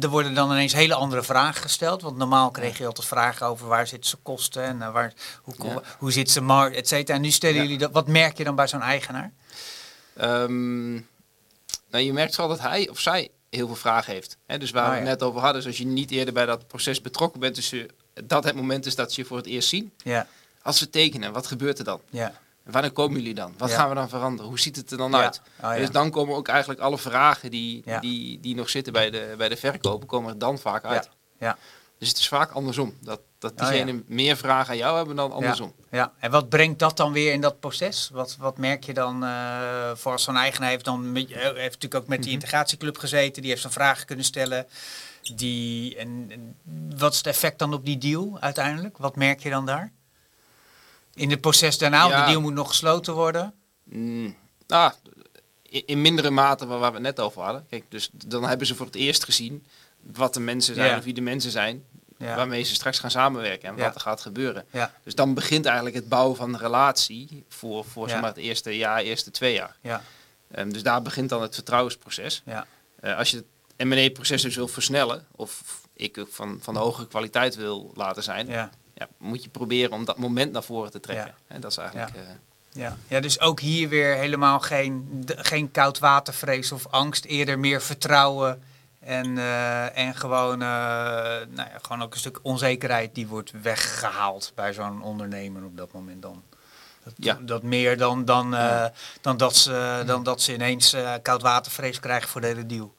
er 0.00 0.08
worden 0.08 0.34
dan 0.34 0.50
ineens 0.50 0.72
hele 0.72 0.94
andere 0.94 1.22
vragen 1.22 1.62
gesteld. 1.62 2.02
Want 2.02 2.16
normaal 2.16 2.50
kreeg 2.50 2.78
je 2.78 2.86
altijd 2.86 3.06
vragen 3.06 3.46
over 3.46 3.66
waar 3.66 3.86
zitten 3.86 4.10
ze 4.10 4.16
kosten 4.16 4.62
en 4.62 4.82
eh, 4.82 4.92
waar, 4.92 5.12
hoe, 5.42 5.82
hoe 5.98 6.12
zit 6.12 6.30
ze 6.30 6.40
markt, 6.40 6.76
et 6.76 6.88
cetera. 6.88 7.16
En 7.16 7.22
nu 7.22 7.30
stellen 7.30 7.56
jullie 7.62 7.78
dat. 7.78 7.92
Wat 7.92 8.08
merk 8.08 8.38
je 8.38 8.44
dan 8.44 8.54
bij 8.54 8.68
zo'n 8.68 8.82
eigenaar? 8.82 9.32
Ehm, 10.16 10.92
nou, 11.90 12.04
je 12.04 12.12
merkt 12.12 12.36
wel 12.36 12.48
dat 12.48 12.60
hij 12.60 12.88
of 12.88 13.00
zij 13.00 13.30
heel 13.50 13.66
veel 13.66 13.76
vragen 13.76 14.12
heeft. 14.12 14.36
Dus 14.58 14.70
waar 14.70 14.82
Ah, 14.84 14.88
we 14.90 14.94
het 14.96 15.04
ja. 15.04 15.10
net 15.10 15.22
over 15.22 15.40
hadden, 15.40 15.56
dus 15.56 15.66
als 15.66 15.78
je 15.78 15.86
niet 15.86 16.10
eerder 16.10 16.34
bij 16.34 16.46
dat 16.46 16.66
proces 16.66 17.00
betrokken 17.00 17.40
bent, 17.40 17.54
dus 17.54 17.70
je, 17.70 17.88
dat 18.24 18.44
het 18.44 18.54
moment 18.54 18.86
is 18.86 18.94
dat 18.94 19.12
ze 19.12 19.20
je 19.20 19.26
voor 19.26 19.36
het 19.36 19.46
eerst 19.46 19.68
zien. 19.68 19.92
Ja, 19.96 20.26
Als 20.66 20.80
we 20.80 20.90
tekenen, 20.90 21.32
wat 21.32 21.46
gebeurt 21.46 21.78
er 21.78 21.84
dan? 21.84 22.00
ja, 22.10 22.32
Wanneer 22.62 22.90
komen 22.90 23.16
jullie 23.16 23.34
dan? 23.34 23.54
Wat 23.58 23.72
gaan 23.72 23.88
we 23.88 23.94
dan 23.94 24.08
veranderen? 24.08 24.46
Hoe 24.46 24.60
ziet 24.60 24.76
het 24.76 24.90
er 24.90 24.96
dan 24.96 25.16
uit? 25.16 25.40
Oh, 25.62 25.76
dus 25.76 25.90
dan 25.90 26.10
komen 26.10 26.36
ook 26.36 26.48
eigenlijk 26.48 26.80
alle 26.80 26.98
vragen 26.98 27.50
die, 27.50 27.84
die, 28.00 28.40
die 28.40 28.54
nog 28.54 28.70
zitten 28.70 28.92
bij 28.92 29.10
de, 29.10 29.34
bij 29.38 29.48
de 29.48 29.56
verkoper, 29.56 30.06
komen 30.06 30.30
er 30.30 30.38
dan 30.38 30.58
vaak 30.58 30.84
uit. 30.84 31.10
Ja. 31.38 31.56
Dus 31.98 32.08
het 32.08 32.18
is 32.18 32.28
vaak 32.28 32.50
andersom. 32.50 32.94
Dat, 33.00 33.20
dat 33.38 33.52
oh, 33.52 33.58
diegene 33.58 34.02
meer 34.06 34.36
vragen 34.36 34.70
aan 34.70 34.76
jou 34.76 34.96
hebben 34.96 35.16
dan 35.16 35.32
andersom. 35.32 35.74
Ja. 35.90 36.12
en 36.18 36.30
wat 36.30 36.48
brengt 36.48 36.78
dat 36.78 36.96
dan 36.96 37.12
weer 37.12 37.32
in 37.32 37.40
dat 37.40 37.60
proces? 37.60 38.10
Wat, 38.12 38.36
wat 38.38 38.58
merk 38.58 38.84
je 38.84 38.94
dan 38.94 39.24
uh, 39.24 39.90
voor 39.94 40.18
zo'n 40.18 40.36
eigenaar 40.36 40.68
heeft 40.68 40.84
dan 40.84 41.12
met, 41.12 41.28
heeft 41.28 41.56
natuurlijk 41.56 41.94
ook 41.94 42.06
met 42.06 42.18
die 42.18 42.32
mhm. 42.32 42.40
integratieclub 42.40 42.98
gezeten, 42.98 43.40
die 43.40 43.50
heeft 43.50 43.62
zijn 43.62 43.72
vragen 43.72 44.06
kunnen 44.06 44.24
stellen. 44.24 44.66
Die, 45.34 45.96
en, 45.96 46.30
wat 46.96 47.12
is 47.12 47.18
het 47.18 47.26
effect 47.26 47.58
dan 47.58 47.74
op 47.74 47.84
die 47.84 47.98
deal 47.98 48.36
uiteindelijk? 48.40 48.98
Wat 48.98 49.16
merk 49.16 49.40
je 49.40 49.50
dan 49.50 49.66
daar? 49.66 49.92
In 51.16 51.30
het 51.30 51.40
proces 51.40 51.78
daarna, 51.78 52.08
ja. 52.08 52.20
de 52.24 52.30
deal 52.30 52.40
moet 52.40 52.54
nog 52.54 52.68
gesloten 52.68 53.14
worden? 53.14 53.54
Mm, 53.84 54.36
ah, 54.68 54.92
in, 55.62 56.02
mindere 56.02 56.30
mate 56.30 56.66
waar, 56.66 56.78
we 56.78 56.84
het 56.84 57.02
net 57.02 57.20
over 57.20 57.42
hadden. 57.42 57.66
Kijk, 57.70 57.84
dus 57.88 58.10
dan 58.12 58.44
hebben 58.44 58.66
ze 58.66 58.74
voor 58.74 58.86
het 58.86 58.94
eerst 58.94 59.24
gezien 59.24 59.66
wat 60.12 60.34
de 60.34 60.40
mensen 60.40 60.74
zijn 60.74 60.98
of 60.98 61.04
wie 61.04 61.14
de 61.14 61.20
mensen 61.20 61.50
zijn 61.50 61.84
waarmee 62.18 62.62
ze 62.62 62.74
straks 62.74 62.98
gaan 62.98 63.10
samenwerken 63.10 63.68
en 63.68 63.76
wat 63.76 63.94
er 63.94 64.00
gaat 64.00 64.20
gebeuren. 64.20 64.66
Dus 65.04 65.14
dan 65.14 65.34
begint 65.34 65.64
eigenlijk 65.64 65.96
het 65.96 66.08
bouwen 66.08 66.36
van 66.36 66.54
een 66.54 66.60
relatie 66.60 67.44
voor, 67.48 67.84
voor 67.84 68.08
zeg 68.08 68.20
maar, 68.20 68.28
het 68.28 68.38
eerste 68.38 68.76
jaar, 68.76 69.00
eerste 69.00 69.30
twee 69.30 69.54
jaar. 69.54 69.76
Ja. 69.80 70.02
Um, 70.56 70.72
dus 70.72 70.82
daar 70.82 71.02
begint 71.02 71.28
dan 71.28 71.42
het 71.42 71.54
vertrouwensproces. 71.54 72.42
Ja. 72.44 72.66
Uh, 73.00 73.16
als 73.18 73.30
je 73.30 73.36
het 73.36 73.88
M&A-proces 73.88 74.42
dus 74.42 74.56
wil 74.56 74.68
versnellen, 74.68 75.26
of 75.30 75.80
ik 75.92 76.24
van, 76.28 76.58
van 76.62 76.74
de 76.74 76.80
hogere 76.80 77.06
kwaliteit 77.06 77.54
wil 77.54 77.92
laten 77.94 78.22
zijn, 78.22 78.46
ja. 78.46 78.70
Ja, 78.98 79.08
moet 79.18 79.42
je 79.42 79.48
proberen 79.48 79.92
om 79.92 80.04
dat 80.04 80.18
moment 80.18 80.52
naar 80.52 80.62
voren 80.62 80.90
te 80.90 81.00
trekken. 81.00 81.34
En 81.46 81.60
dat 81.60 81.70
is 81.70 81.76
eigenlijk... 81.76 82.14
Ja. 82.14 82.20
Uh, 82.20 82.28
ja. 82.68 82.96
ja, 83.08 83.20
dus 83.20 83.40
ook 83.40 83.60
hier 83.60 83.88
weer 83.88 84.14
helemaal 84.14 84.60
geen, 84.60 85.24
geen 85.26 85.70
koudwatervrees 85.70 86.72
of 86.72 86.86
angst, 86.90 87.24
eerder 87.24 87.58
meer 87.58 87.82
vertrouwen 87.82 88.62
en, 89.00 89.36
uh, 89.36 89.98
en 89.98 90.14
gewoon, 90.14 90.62
uh, 90.62 90.68
nou 90.68 91.46
ja, 91.54 91.78
gewoon 91.82 92.02
ook 92.02 92.12
een 92.12 92.18
stuk 92.18 92.38
onzekerheid 92.42 93.14
die 93.14 93.26
wordt 93.26 93.52
weggehaald 93.62 94.52
bij 94.54 94.72
zo'n 94.72 95.02
ondernemer 95.02 95.64
op 95.64 95.76
dat 95.76 95.92
moment 95.92 96.22
dan. 96.22 96.42
Dat, 97.04 97.12
ja. 97.16 97.38
dat 97.40 97.62
meer 97.62 97.98
dan, 97.98 98.24
dan, 98.24 98.54
uh, 98.54 98.84
dan, 99.20 99.36
dat 99.36 99.56
ze, 99.56 100.02
dan 100.06 100.22
dat 100.22 100.40
ze 100.40 100.54
ineens 100.54 100.96
koudwatervrees 101.22 102.00
krijgen 102.00 102.28
voor 102.28 102.40
de 102.40 102.46
hele 102.46 102.66
deal. 102.66 102.94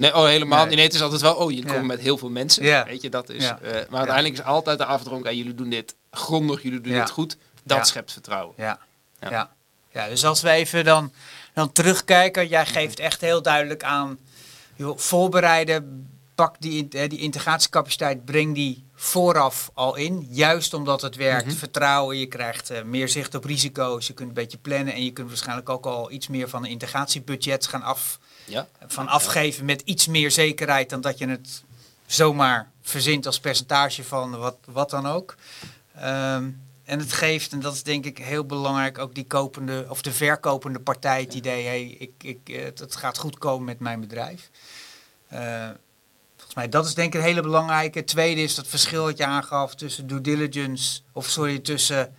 Nee, 0.00 0.14
oh, 0.14 0.24
helemaal 0.24 0.66
nee. 0.66 0.74
nee. 0.74 0.84
het 0.84 0.94
is 0.94 1.02
altijd 1.02 1.20
wel, 1.20 1.34
oh, 1.34 1.52
je 1.52 1.64
komt 1.64 1.86
met 1.86 2.00
heel 2.00 2.18
veel 2.18 2.30
mensen. 2.30 2.64
Ja. 2.64 2.84
Weet 2.84 3.02
je, 3.02 3.08
dat 3.10 3.28
is. 3.28 3.44
Uh, 3.44 3.50
maar 3.60 3.98
uiteindelijk 3.98 4.34
is 4.34 4.44
altijd 4.44 4.78
de 4.78 4.84
afdronk, 4.84 5.24
en 5.24 5.36
jullie 5.36 5.54
doen 5.54 5.70
dit 5.70 5.94
grondig, 6.10 6.62
jullie 6.62 6.80
doen 6.80 6.92
dit 6.92 7.10
goed. 7.10 7.36
Dat 7.62 7.86
schept 7.86 8.12
vertrouwen. 8.12 8.54
Ja. 8.56 8.78
Ja. 9.20 9.50
Ja. 9.92 10.08
dus 10.08 10.24
als 10.24 10.42
we 10.42 10.50
even 10.50 10.84
dan, 10.84 11.12
dan 11.54 11.72
terugkijken, 11.72 12.48
jij 12.48 12.66
geeft 12.66 12.98
echt 12.98 13.20
heel 13.20 13.42
duidelijk 13.42 13.82
aan, 13.82 14.18
joh, 14.76 14.98
voorbereiden, 14.98 16.08
pak 16.34 16.56
die, 16.58 16.88
die 16.88 17.18
integratiecapaciteit, 17.18 18.24
breng 18.24 18.54
die 18.54 18.84
vooraf 19.02 19.70
al 19.74 19.96
in. 19.96 20.26
Juist 20.30 20.74
omdat 20.74 21.02
het 21.02 21.16
werkt, 21.16 21.46
mhm. 21.46 21.56
vertrouwen, 21.56 22.18
je 22.18 22.26
krijgt 22.26 22.70
uh, 22.70 22.82
meer 22.82 23.08
zicht 23.08 23.34
op 23.34 23.44
risico's, 23.44 24.06
je 24.06 24.12
kunt 24.12 24.28
een 24.28 24.34
beetje 24.34 24.58
plannen 24.58 24.94
en 24.94 25.04
je 25.04 25.12
kunt 25.12 25.28
waarschijnlijk 25.28 25.68
ook 25.68 25.86
al 25.86 26.10
iets 26.10 26.28
meer 26.28 26.48
van 26.48 26.64
een 26.64 26.70
integratiebudget 26.70 27.66
gaan 27.66 27.82
af 27.82 28.18
ja. 28.44 28.68
van 28.86 29.08
afgeven 29.08 29.64
met 29.64 29.80
iets 29.84 30.06
meer 30.06 30.30
zekerheid 30.30 30.90
dan 30.90 31.00
dat 31.00 31.18
je 31.18 31.28
het 31.28 31.62
zomaar 32.06 32.70
verzint 32.82 33.26
als 33.26 33.40
percentage 33.40 34.04
van 34.04 34.38
wat, 34.38 34.56
wat 34.64 34.90
dan 34.90 35.06
ook. 35.06 35.34
Ehm, 35.94 36.50
en 36.84 36.98
het 36.98 37.12
geeft, 37.12 37.52
en 37.52 37.60
dat 37.60 37.74
is 37.74 37.82
denk 37.82 38.04
ik 38.04 38.18
heel 38.18 38.44
belangrijk, 38.44 38.98
ook 38.98 39.14
die 39.14 39.26
kopende 39.26 39.86
of 39.88 40.02
de 40.02 40.12
verkopende 40.12 40.80
partij 40.80 41.20
het 41.20 41.34
idee, 41.34 41.66
hey, 41.66 41.84
ik, 41.84 42.12
ik, 42.22 42.62
het, 42.76 42.96
gaat 42.96 43.18
goed 43.18 43.38
komen 43.38 43.64
met 43.64 43.80
mijn 43.80 44.00
bedrijf. 44.00 44.50
Uh, 45.32 45.68
dat 46.70 46.86
is 46.86 46.94
denk 46.94 47.14
ik 47.14 47.20
een 47.20 47.26
hele 47.26 47.42
belangrijke. 47.42 48.04
tweede 48.04 48.42
is 48.42 48.54
dat 48.54 48.66
verschil 48.66 49.04
dat 49.04 49.18
je 49.18 49.24
aangaf 49.24 49.74
tussen 49.74 50.06
due 50.06 50.20
diligence, 50.20 51.00
of 51.12 51.26
sorry, 51.26 51.58
tussen 51.58 52.14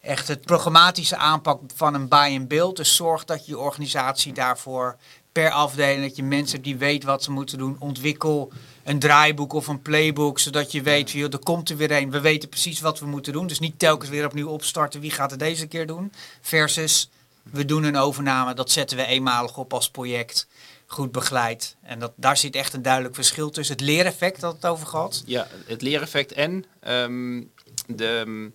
echt 0.00 0.28
het 0.28 0.40
programmatische 0.40 1.16
aanpak 1.16 1.60
van 1.74 1.94
een 1.94 2.08
buy 2.08 2.36
and 2.36 2.48
build. 2.48 2.76
Dus 2.76 2.96
zorg 2.96 3.24
dat 3.24 3.46
je 3.46 3.52
je 3.52 3.58
organisatie 3.58 4.32
daarvoor 4.32 4.96
per 5.32 5.50
afdeling, 5.50 6.02
dat 6.02 6.16
je 6.16 6.22
mensen 6.22 6.62
die 6.62 6.76
weten 6.76 7.08
wat 7.08 7.22
ze 7.22 7.30
moeten 7.30 7.58
doen, 7.58 7.76
ontwikkel 7.78 8.52
een 8.84 8.98
draaiboek 8.98 9.52
of 9.52 9.66
een 9.66 9.82
playbook, 9.82 10.38
zodat 10.38 10.72
je 10.72 10.82
weet, 10.82 11.10
joh, 11.10 11.32
er 11.32 11.38
komt 11.38 11.70
er 11.70 11.76
weer 11.76 11.90
een, 11.90 12.10
we 12.10 12.20
weten 12.20 12.48
precies 12.48 12.80
wat 12.80 12.98
we 12.98 13.06
moeten 13.06 13.32
doen. 13.32 13.46
Dus 13.46 13.58
niet 13.58 13.78
telkens 13.78 14.10
weer 14.10 14.24
opnieuw 14.24 14.48
opstarten, 14.48 15.00
wie 15.00 15.10
gaat 15.10 15.30
het 15.30 15.38
deze 15.38 15.66
keer 15.66 15.86
doen, 15.86 16.12
versus 16.40 17.10
we 17.42 17.64
doen 17.64 17.84
een 17.84 17.96
overname, 17.96 18.54
dat 18.54 18.70
zetten 18.70 18.96
we 18.96 19.06
eenmalig 19.06 19.56
op 19.56 19.72
als 19.72 19.90
project, 19.90 20.46
goed 20.90 21.12
begeleid. 21.12 21.76
En 21.82 21.98
dat, 21.98 22.12
daar 22.16 22.36
zit 22.36 22.54
echt 22.54 22.72
een 22.72 22.82
duidelijk 22.82 23.14
verschil 23.14 23.50
tussen. 23.50 23.76
Het 23.76 23.84
leereffect 23.84 24.40
dat 24.40 24.54
het 24.54 24.66
over 24.66 24.86
gehad. 24.86 25.22
Ja, 25.26 25.46
het 25.66 25.82
leereffect 25.82 26.32
en 26.32 26.64
ehm, 26.80 27.42
de, 27.86 28.50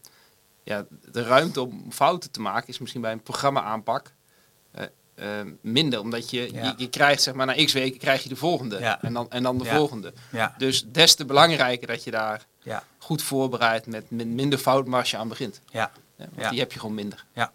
ja, 0.63 0.85
de 1.11 1.23
ruimte 1.23 1.61
om 1.61 1.91
fouten 1.91 2.31
te 2.31 2.41
maken 2.41 2.67
is 2.67 2.79
misschien 2.79 3.01
bij 3.01 3.11
een 3.11 3.23
programma 3.23 3.61
aanpak 3.61 4.13
Ehm, 5.15 5.51
minder. 5.61 5.99
Omdat 5.99 6.29
je, 6.29 6.53
je, 6.53 6.73
je, 6.77 6.89
krijgt 6.89 7.21
zeg 7.21 7.33
maar 7.33 7.45
na 7.45 7.65
x 7.65 7.73
weken 7.73 7.99
krijg 7.99 8.23
je 8.23 8.29
de 8.29 8.35
volgende. 8.35 8.77
En, 8.77 9.13
dan, 9.13 9.31
en 9.31 9.43
dan 9.43 9.57
de 9.57 9.65
volgende. 9.65 10.13
Dus 10.57 10.85
des 10.87 11.15
te 11.15 11.25
belangrijker 11.25 11.87
dat 11.87 12.03
je 12.03 12.11
daar 12.11 12.45
goed 12.97 13.21
voorbereid 13.21 13.85
met, 13.85 14.11
met 14.11 14.27
minder 14.27 14.59
foutmarge 14.59 15.17
aan 15.17 15.27
begint. 15.27 15.61
Ja. 15.69 15.91
want 16.33 16.49
die 16.49 16.59
heb 16.59 16.71
je 16.71 16.79
gewoon 16.79 16.95
minder. 16.95 17.25
Ja. 17.33 17.51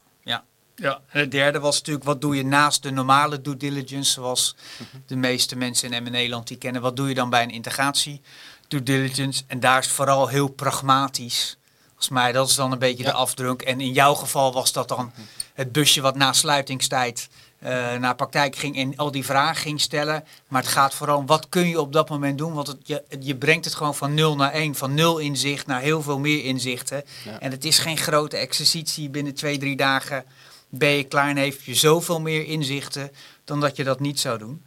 Ja. 0.80 1.00
En 1.08 1.20
het 1.20 1.30
derde 1.30 1.58
was 1.58 1.76
natuurlijk, 1.76 2.04
wat 2.04 2.20
doe 2.20 2.36
je 2.36 2.44
naast 2.44 2.82
de 2.82 2.90
normale 2.90 3.40
due 3.40 3.56
diligence, 3.56 4.12
zoals 4.12 4.56
mhm. 4.76 5.02
de 5.06 5.16
meeste 5.16 5.56
mensen 5.56 5.92
in 5.92 6.02
Nederland 6.02 6.48
die 6.48 6.56
kennen. 6.56 6.82
Wat 6.82 6.96
doe 6.96 7.08
je 7.08 7.14
dan 7.14 7.30
bij 7.30 7.42
een 7.42 7.50
integratie 7.50 8.20
due 8.68 8.82
diligence? 8.82 9.42
En 9.46 9.60
daar 9.60 9.78
is 9.78 9.88
vooral 9.88 10.28
heel 10.28 10.48
pragmatisch. 10.48 11.56
Volgens 11.86 12.08
mij, 12.08 12.32
dat 12.32 12.48
is 12.48 12.54
dan 12.54 12.72
een 12.72 12.78
beetje 12.78 13.04
de 13.04 13.12
afdruk. 13.12 13.62
En 13.62 13.80
in 13.80 13.92
jouw 13.92 14.14
geval 14.14 14.52
was 14.52 14.72
dat 14.72 14.88
dan 14.88 15.12
mhm. 15.14 15.20
het 15.54 15.72
busje 15.72 16.00
wat 16.00 16.16
na 16.16 16.32
sluitingstijd 16.32 17.28
uh, 17.62 17.68
naar 17.96 18.14
praktijk 18.14 18.56
ging 18.56 18.76
en 18.76 18.96
al 18.96 19.10
die 19.10 19.24
vragen 19.24 19.62
ging 19.62 19.80
stellen. 19.80 20.24
Maar 20.48 20.62
het 20.62 20.70
gaat 20.70 20.94
vooral 20.94 21.18
om 21.18 21.26
wat 21.26 21.48
kun 21.48 21.68
je 21.68 21.80
op 21.80 21.92
dat 21.92 22.08
moment 22.08 22.38
doen. 22.38 22.52
Want 22.52 22.66
het, 22.66 22.76
je, 22.82 23.04
je 23.20 23.36
brengt 23.36 23.64
het 23.64 23.74
gewoon 23.74 23.94
van 23.94 24.14
nul 24.14 24.36
naar 24.36 24.52
één. 24.52 24.74
Van 24.74 24.94
nul 24.94 25.18
inzicht 25.18 25.66
naar 25.66 25.80
heel 25.80 26.02
veel 26.02 26.18
meer 26.18 26.44
inzichten. 26.44 27.04
En 27.40 27.50
het 27.50 27.64
is 27.64 27.78
geen 27.78 27.96
grote 27.96 28.36
exercitie. 28.36 29.10
Binnen 29.10 29.34
twee, 29.34 29.58
drie 29.58 29.76
dagen 29.76 30.24
ben 30.68 30.90
je 30.90 31.04
klaar 31.04 31.28
en 31.28 31.36
heeft 31.36 31.64
je 31.64 31.74
zoveel 31.74 32.20
meer 32.20 32.44
inzichten 32.44 33.10
dan 33.44 33.60
dat 33.60 33.76
je 33.76 33.84
dat 33.84 34.00
niet 34.00 34.20
zou 34.20 34.38
doen. 34.38 34.64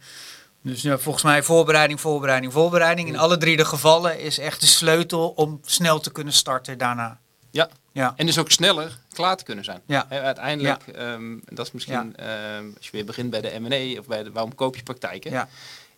Dus 0.62 0.82
ja, 0.82 0.98
volgens 0.98 1.24
mij 1.24 1.42
voorbereiding, 1.42 2.00
voorbereiding, 2.00 2.52
voorbereiding. 2.52 3.08
In 3.08 3.18
alle 3.18 3.36
drie 3.36 3.56
de 3.56 3.64
gevallen 3.64 4.20
is 4.20 4.38
echt 4.38 4.60
de 4.60 4.66
sleutel 4.66 5.28
om 5.28 5.60
snel 5.64 6.00
te 6.00 6.12
kunnen 6.12 6.32
starten 6.32 6.78
daarna. 6.78 7.20
Ja, 7.50 7.68
ja. 7.92 8.12
En 8.16 8.26
dus 8.26 8.38
ook 8.38 8.50
sneller 8.50 8.98
klaar 9.12 9.36
te 9.36 9.44
kunnen 9.44 9.64
zijn. 9.64 9.80
Ja. 9.86 10.06
uiteindelijk, 10.08 10.82
ja. 10.94 11.12
Um, 11.12 11.42
dat 11.44 11.66
is 11.66 11.72
misschien, 11.72 12.16
ehm, 12.16 12.66
als 12.76 12.86
je 12.86 12.92
weer 12.92 13.04
begint 13.04 13.30
bij 13.30 13.40
de 13.40 13.58
M&A 13.60 13.98
of 14.00 14.06
bij 14.06 14.22
de 14.22 14.32
waarom 14.32 14.54
koop 14.54 14.76
je 14.76 14.82
praktijken, 14.82 15.30
ja. 15.30 15.48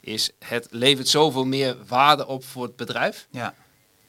is 0.01 0.31
het 0.39 0.67
levert 0.71 1.09
zoveel 1.09 1.45
meer 1.45 1.77
waarde 1.87 2.27
op 2.27 2.45
voor 2.45 2.63
het 2.63 2.77
bedrijf. 2.77 3.27
Ja. 3.31 3.55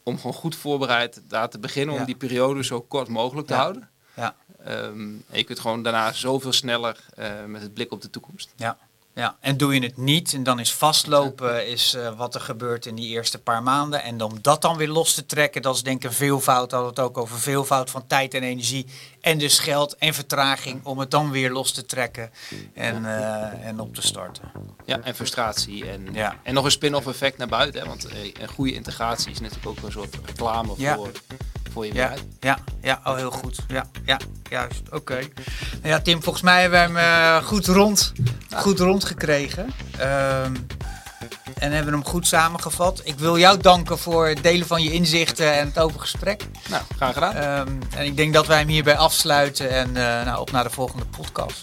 Om 0.03 0.15
gewoon 0.15 0.34
goed 0.34 0.55
voorbereid 0.55 1.21
daar 1.27 1.49
te 1.49 1.60
beginnen, 1.60 1.95
om 1.95 2.05
die 2.05 2.15
periode 2.15 2.63
zo 2.63 2.81
kort 2.81 3.08
mogelijk 3.08 3.47
te 3.47 3.53
houden. 3.53 3.89
Ja. 4.15 4.36
Um, 4.67 5.23
en 5.30 5.38
je 5.38 5.43
kunt 5.43 5.60
gewoon 5.60 5.84
daarna 5.84 6.13
zoveel 6.13 6.54
sneller 6.54 6.97
uh, 7.19 7.25
met 7.47 7.62
het 7.62 7.73
blik 7.73 7.91
op 7.91 8.01
de 8.01 8.10
toekomst. 8.10 8.49
Ja. 8.56 8.78
Ja, 9.15 9.36
en 9.39 9.58
doe 9.58 9.73
je 9.73 9.82
het 9.82 9.97
niet 9.97 10.34
en 10.34 10.43
dan 10.43 10.60
is 10.60 10.73
vastlopen 10.73 11.67
is 11.67 11.95
uh, 11.95 12.17
wat 12.17 12.36
er 12.36 12.41
gebeurt 12.41 12.86
in 12.86 12.95
die 12.95 13.08
eerste 13.08 13.39
paar 13.39 13.63
maanden. 13.63 14.04
En 14.04 14.21
om 14.21 14.41
dat 14.41 14.62
dan 14.62 14.78
weer 14.78 14.88
los 14.88 15.13
te 15.13 15.25
trekken, 15.25 15.62
dat 15.62 15.75
is 15.75 15.84
denk 15.84 16.04
ik 16.04 16.10
een 16.10 16.15
veelvoud. 16.15 16.71
Hadden 16.71 16.89
het 16.89 16.99
ook 16.99 17.17
over 17.17 17.39
veelvoud 17.39 17.89
van 17.89 18.08
tijd 18.08 18.34
en 18.34 18.43
energie. 18.43 18.86
En 19.21 19.38
dus 19.38 19.60
geld 19.60 19.95
en 19.95 20.13
vertraging 20.13 20.86
om 20.86 20.99
het 20.99 21.12
dan 21.12 21.32
weer 21.32 21.51
los 21.51 21.71
te 21.71 21.86
trekken 21.86 22.32
en, 22.73 23.04
uh, 23.04 23.65
en 23.65 23.80
op 23.80 23.95
te 23.95 24.01
starten. 24.01 24.51
Ja, 24.86 24.99
en 24.99 25.15
frustratie. 25.15 25.89
En, 25.89 26.13
ja. 26.13 26.39
en 26.43 26.54
nog 26.54 26.65
een 26.65 26.71
spin-off 26.71 27.08
effect 27.08 27.38
naar 27.38 27.47
buiten. 27.47 27.82
Hè, 27.82 27.88
want 27.88 28.08
een 28.39 28.47
goede 28.47 28.73
integratie 28.73 29.32
is 29.32 29.39
natuurlijk 29.39 29.67
ook 29.67 29.84
een 29.84 29.91
soort 29.91 30.15
reclame 30.25 30.73
ja. 30.78 30.95
voor 30.95 31.12
voor 31.76 31.86
je 31.86 31.94
ja, 31.94 32.14
Ja, 32.40 32.58
ja, 32.82 33.00
oh, 33.04 33.16
heel 33.16 33.32
goed. 33.32 33.60
Ja, 33.68 33.86
ja 34.06 34.20
juist. 34.50 34.82
Oké. 34.92 35.14
Nou 35.14 35.88
ja, 35.88 36.00
Tim, 36.00 36.24
volgens 36.24 36.44
mij 36.44 36.62
hebben 36.62 36.94
we 36.94 37.00
hem 37.00 37.42
uh, 37.42 37.48
goed 37.48 37.68
rond, 37.68 38.14
goed 38.56 38.80
rond 38.80 39.06
gekregen. 39.06 39.74
Um, 40.44 40.68
en 41.58 41.72
hebben 41.72 41.94
hem 41.94 42.06
goed 42.06 42.28
samengevat. 42.28 43.02
Ik 43.04 43.20
wil 43.20 43.38
jou 43.38 43.58
danken 43.58 43.98
voor 43.98 44.28
het 44.28 44.44
delen 44.44 44.68
van 44.68 44.84
je 44.84 44.92
inzichten 44.92 45.54
en 45.54 45.68
het 45.68 45.80
open 45.80 46.00
gesprek. 46.00 46.46
Nou, 46.70 46.84
graag 46.96 47.14
gedaan. 47.14 47.68
Um, 47.68 47.80
en 47.96 48.06
ik 48.06 48.18
denk 48.18 48.34
dat 48.34 48.48
wij 48.48 48.58
hem 48.58 48.68
hierbij 48.68 48.98
afsluiten 48.98 49.70
en 49.70 49.88
uh, 49.88 49.96
nou, 49.96 50.40
op 50.40 50.52
naar 50.52 50.64
de 50.64 50.70
volgende 50.70 51.06
podcast. 51.06 51.62